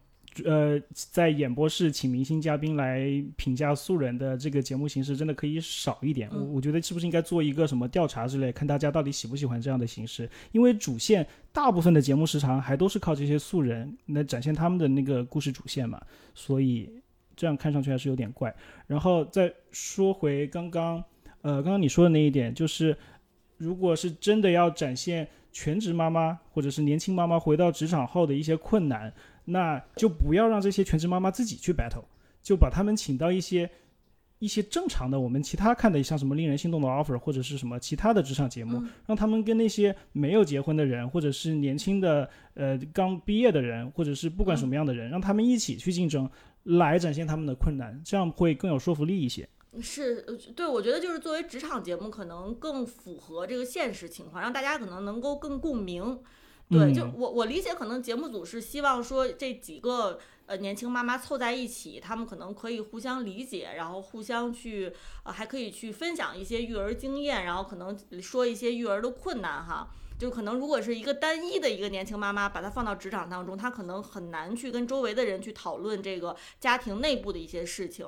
[0.46, 6.28] 呃，在演播室请明星嘉宾来评价素人的这个节目形式，真的可以少一点。
[6.32, 10.30] 我嗯我觉得是不是应该做一个什么调查之类，看大家到底喜不喜欢这样的形式？
[10.52, 16.02] 因为主线大部分的节目时长还都是靠这些素人来展现他们的那个故事主线嘛，
[16.34, 16.90] 所以
[17.36, 18.54] 这样看上去还是有点怪。
[18.88, 21.04] 然后再说回刚刚，
[21.42, 22.98] 呃，刚刚你说的那一点，就是
[23.58, 29.14] 如果是真的要展现全职妈妈或者是年轻妈妈回到职场后的一些困难，
[29.46, 32.04] 那就不要让这些全职妈妈自己去 battle，
[32.42, 33.70] 就把他们请到一些
[34.40, 46.30] 一些正常的我们其他看的像什么令人心动的 offer 或者是什么其他的职场节目，嗯让他们跟那些没有结婚的人或者是年轻的呃刚毕业的人，或者是不管什么样的人，让他们一起去竞争，
[46.64, 49.48] 来展现他们的困难，这样会更有说服力一些。
[49.82, 56.20] 是，呃对我觉得就是作为职场节目，可能更符合这个现实情况，让大家可能能够更共鸣。
[56.70, 64.92] 对，就嗯我我理解，可能节目组是希望说这几个呃年轻妈妈凑在一起，她们可能可以互相理解，然后互相去
[65.24, 69.90] 呃还可以去分享一些育儿经验，然后可能说一些育儿的困难哈。
[70.18, 78.08] 就可能如果是一个单一的一个年轻妈妈，把她放到职场当中，她可能很难去跟周围的人去讨论这个家庭内部的一些事情。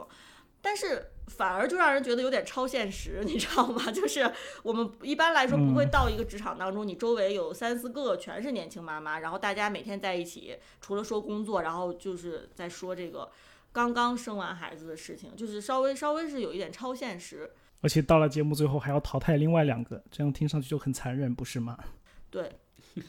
[0.66, 3.90] 但是反而就让人觉得有点超现实，你知道吗？
[3.94, 4.32] 就是
[4.64, 13.30] 我们一般来说不会到一个职场当中，你周围有三四个全是年轻妈妈，然后大家每天在一起，除了说工作，然后就是在说这个
[13.72, 17.52] 刚刚生完孩子的事情，就是稍微稍微是有一点超现实。
[17.82, 21.78] 而且到了节目最后还要淘汰另外两个，这样听上去就很残忍，不是吗？
[22.32, 22.52] 对。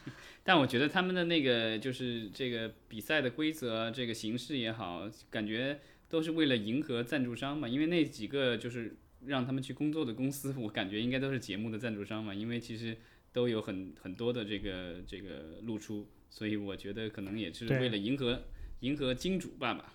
[0.44, 5.80] 但我觉得他们的那个就是这个比赛的规则，这个形式也好，感觉。
[6.08, 12.96] 都是为了迎合赞助商嘛，因为那几个就是让他们去工作的公司， 我感觉应该都是节目的赞助商嘛，因为其实
[13.32, 18.42] 都有很很多的这个这个露出，所以我觉得可能也是为了迎合
[18.80, 19.92] 迎合金主爸爸。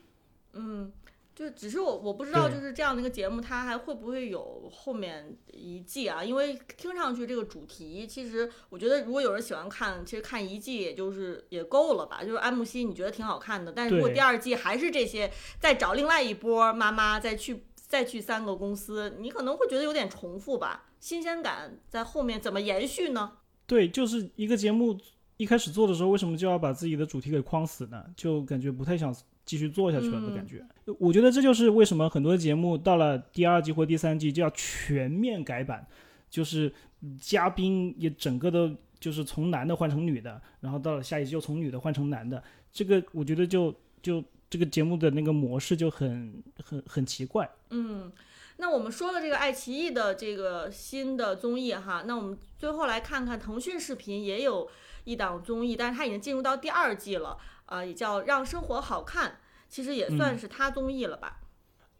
[0.54, 0.92] 嗯。
[1.34, 6.24] 就只是我我不知道，就是这样的一个节目，它还会不会有后面一季啊？
[6.24, 12.24] 因为听上去这个主题，其实我觉得如果有人喜欢看，其实看一季也就是也够了吧。
[12.24, 20.86] 就是安慕希，你觉得挺好看的，但是如果第二季还是这些，再找另外一波妈妈再去再去三个公司，你可能会觉得有点重复吧？
[21.00, 23.32] 新鲜感在后面怎么延续呢？
[23.66, 25.00] 对，就是一个节目
[25.38, 28.04] 一开始做的时候，为什么就要把自己的主题给框死呢？
[28.16, 29.16] 就感觉不太想。
[29.52, 30.66] 继续做下去了的感觉，
[30.98, 35.86] 我觉得这就是为什么很多节目到了第二季或第三季就要全面改版，
[36.30, 36.74] 就是
[37.20, 42.42] 嘉宾也整个都就是从男的换成女的，然后到了下一季又从女的换成男的，
[42.72, 47.52] 这个我觉得就就这个节目的那个模式就很很很奇怪。
[47.72, 48.10] 嗯，
[48.56, 54.70] 那我们说了这个爱奇艺的这个新的综艺哈，那我们最后来看看腾讯视频也有
[55.04, 57.38] 一档综艺，但是它已经进入到第二季了。
[57.72, 59.38] 啊，也叫让生活好看，
[59.72, 61.40] 其实也算是他综艺了吧。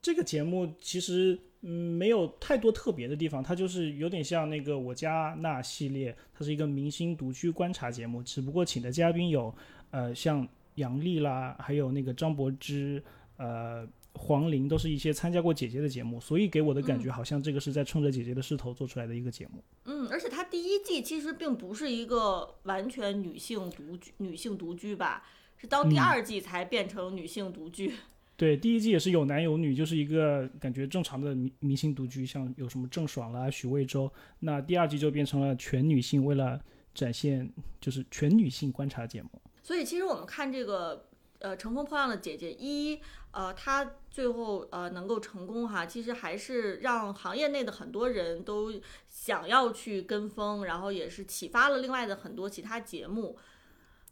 [0.02, 9.56] 这个节目其实嗯没有太多特别的地方，它就是有点像那个我家那系列，它是一个明星独居观察节目，只不过请的嘉宾有
[9.92, 10.46] 呃像
[10.76, 13.02] 杨笠啦，还有那个张柏芝，
[13.38, 19.64] 呃黄龄，都是一些参加过姐姐的节目，所以给我的感觉好像这个是在冲着姐姐的势头做出来的一个节目。
[19.86, 25.24] 嗯，而且它第一季其实并不是一个完全女性独居女性独居吧。
[25.62, 27.94] 是到第二季才变成女性独居，
[28.36, 36.60] 对，第一季也是有男有女，就是一个感觉正常的明明星独居，像有什么郑爽啦、许魏洲，那第二季就变成了全女性，为了
[36.96, 37.48] 展现
[37.80, 39.30] 就是全女性观察节目。
[39.62, 41.06] 所以其实我们看这个
[41.38, 43.00] 呃《乘风破浪的姐姐》一，
[43.30, 48.74] 呃，她最后呃能够成功哈，其实还是让行业内的很多人都
[49.08, 53.38] 想要去跟风，然后也是启发了另外的很多其他节目。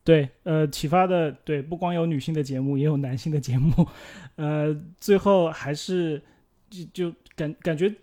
[0.01, 3.87] 对，呃，启发的对，不光有女性的节目，也有男性的节目，
[4.37, 6.19] 呃，最后还是
[6.69, 7.93] 就就感感觉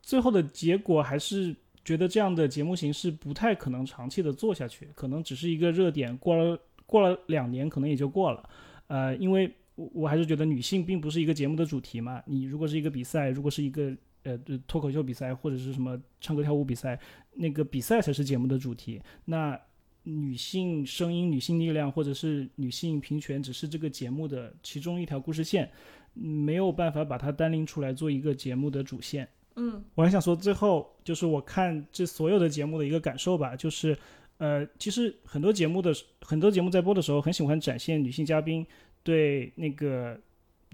[0.00, 1.54] 最后的结果还是
[1.84, 8.48] 觉得这样的节目形式不太可能长期的做下去，可能只是一个热点，过了过了两年可能也就过了，
[8.86, 16.98] 呃，因为我我还是觉得女性并不是一个节目的主题嘛，你如果是一个比赛，如果是一个呃脱口秀比赛或者是什么唱歌跳舞比赛，
[17.34, 19.60] 那个比赛才是节目的主题，那。
[20.08, 25.68] 女性声音、女性力量，或者是女性平权，只是这个节目的其中一条故事线，
[26.14, 29.28] 没有办法把它单拎出来做一个节目的主线。
[29.56, 33.98] 嗯，我还想说，最后就是我看这所有的节目的一个感受吧，就是，
[34.38, 38.64] 呃，其实很多节目的很多节目在播的时候，很喜欢展现女性嘉宾
[39.02, 40.16] 对那个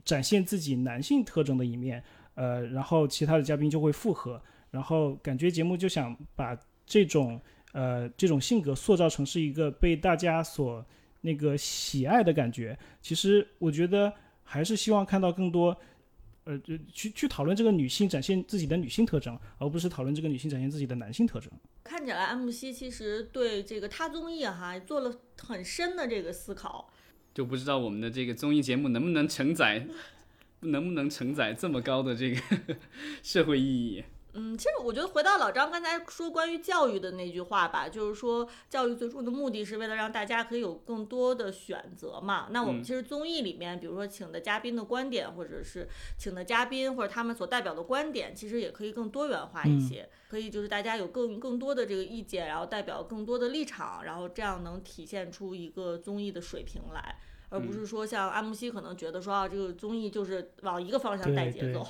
[0.05, 2.05] 展现自己男性特征的一面，
[2.35, 4.39] 呃，然后其他的嘉宾就会附和，
[4.70, 6.55] 然后感觉节目就想把
[6.85, 7.41] 这种。
[7.73, 10.85] 呃，这种性格塑造成是一个被大家所
[11.23, 12.79] 那个喜爱的感觉。
[13.01, 14.12] 其实我觉得
[14.45, 15.77] 还是希望看到更多，
[16.45, 21.51] 呃，就去去讨论这个女性展现自己的女性特征，而不是讨论这个女性展现自己的男性特征。
[21.85, 26.93] 看起来安慕希其实对这个他综艺哈做了很深的这个思考。
[27.35, 29.87] 就不知道我们的这个综艺节目能不能承载，
[30.61, 32.41] 能不能承载这么高的这个
[33.23, 34.05] 社会意义。
[34.35, 42.49] 嗯，其实我觉得回到老张刚才说关于教育的那句话吧，就是说教育最终的目的是为了让大家可以有更多的选择嘛。
[42.51, 57.16] 那我们其实综艺里面，比如说请的嘉宾的观点，或者是请的嘉宾或者他们所代表的观点，其实也可以更多元化一些，可以就是大家有更更多的这个意见，然后代表更多的立场，然后这样能体现出一个综艺的水平来，
[57.51, 61.87] 而不是说像安慕希可能觉得说啊，这个综艺就是往一个方向带节奏。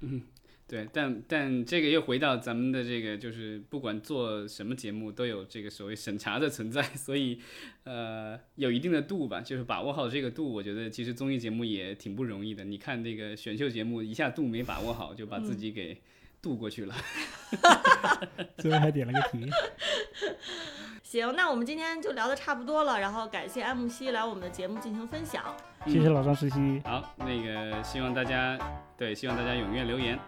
[0.00, 0.20] 嗯。
[0.68, 7.38] 对，但但这个又回到咱们的这个，就是不管做什么节目，都有这个所谓审查的存在， 所以，
[7.84, 10.52] 呃，有一定的度吧，就是把握好这个度。
[10.52, 12.64] 我觉得其实综艺节目也挺不容易的。
[12.64, 15.96] 你看那个选秀节目，一下度没把握好，就把自己给
[16.40, 16.94] 渡过去了。
[18.58, 19.50] 最后还点了个题。
[21.02, 25.42] 行，那我们今天就聊的差不多了，然后感谢安慕希来我们的节目进行分享。
[25.86, 26.82] 谢谢老张实习。
[26.84, 28.58] 好，那个希望大家
[28.98, 30.18] 对，希望大家踊跃留言。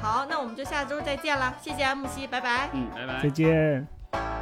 [0.00, 2.70] 好，那我们就下周再见了，谢谢安慕希，拜拜。
[2.72, 3.28] 嗯，拜拜再。
[3.28, 4.41] 见。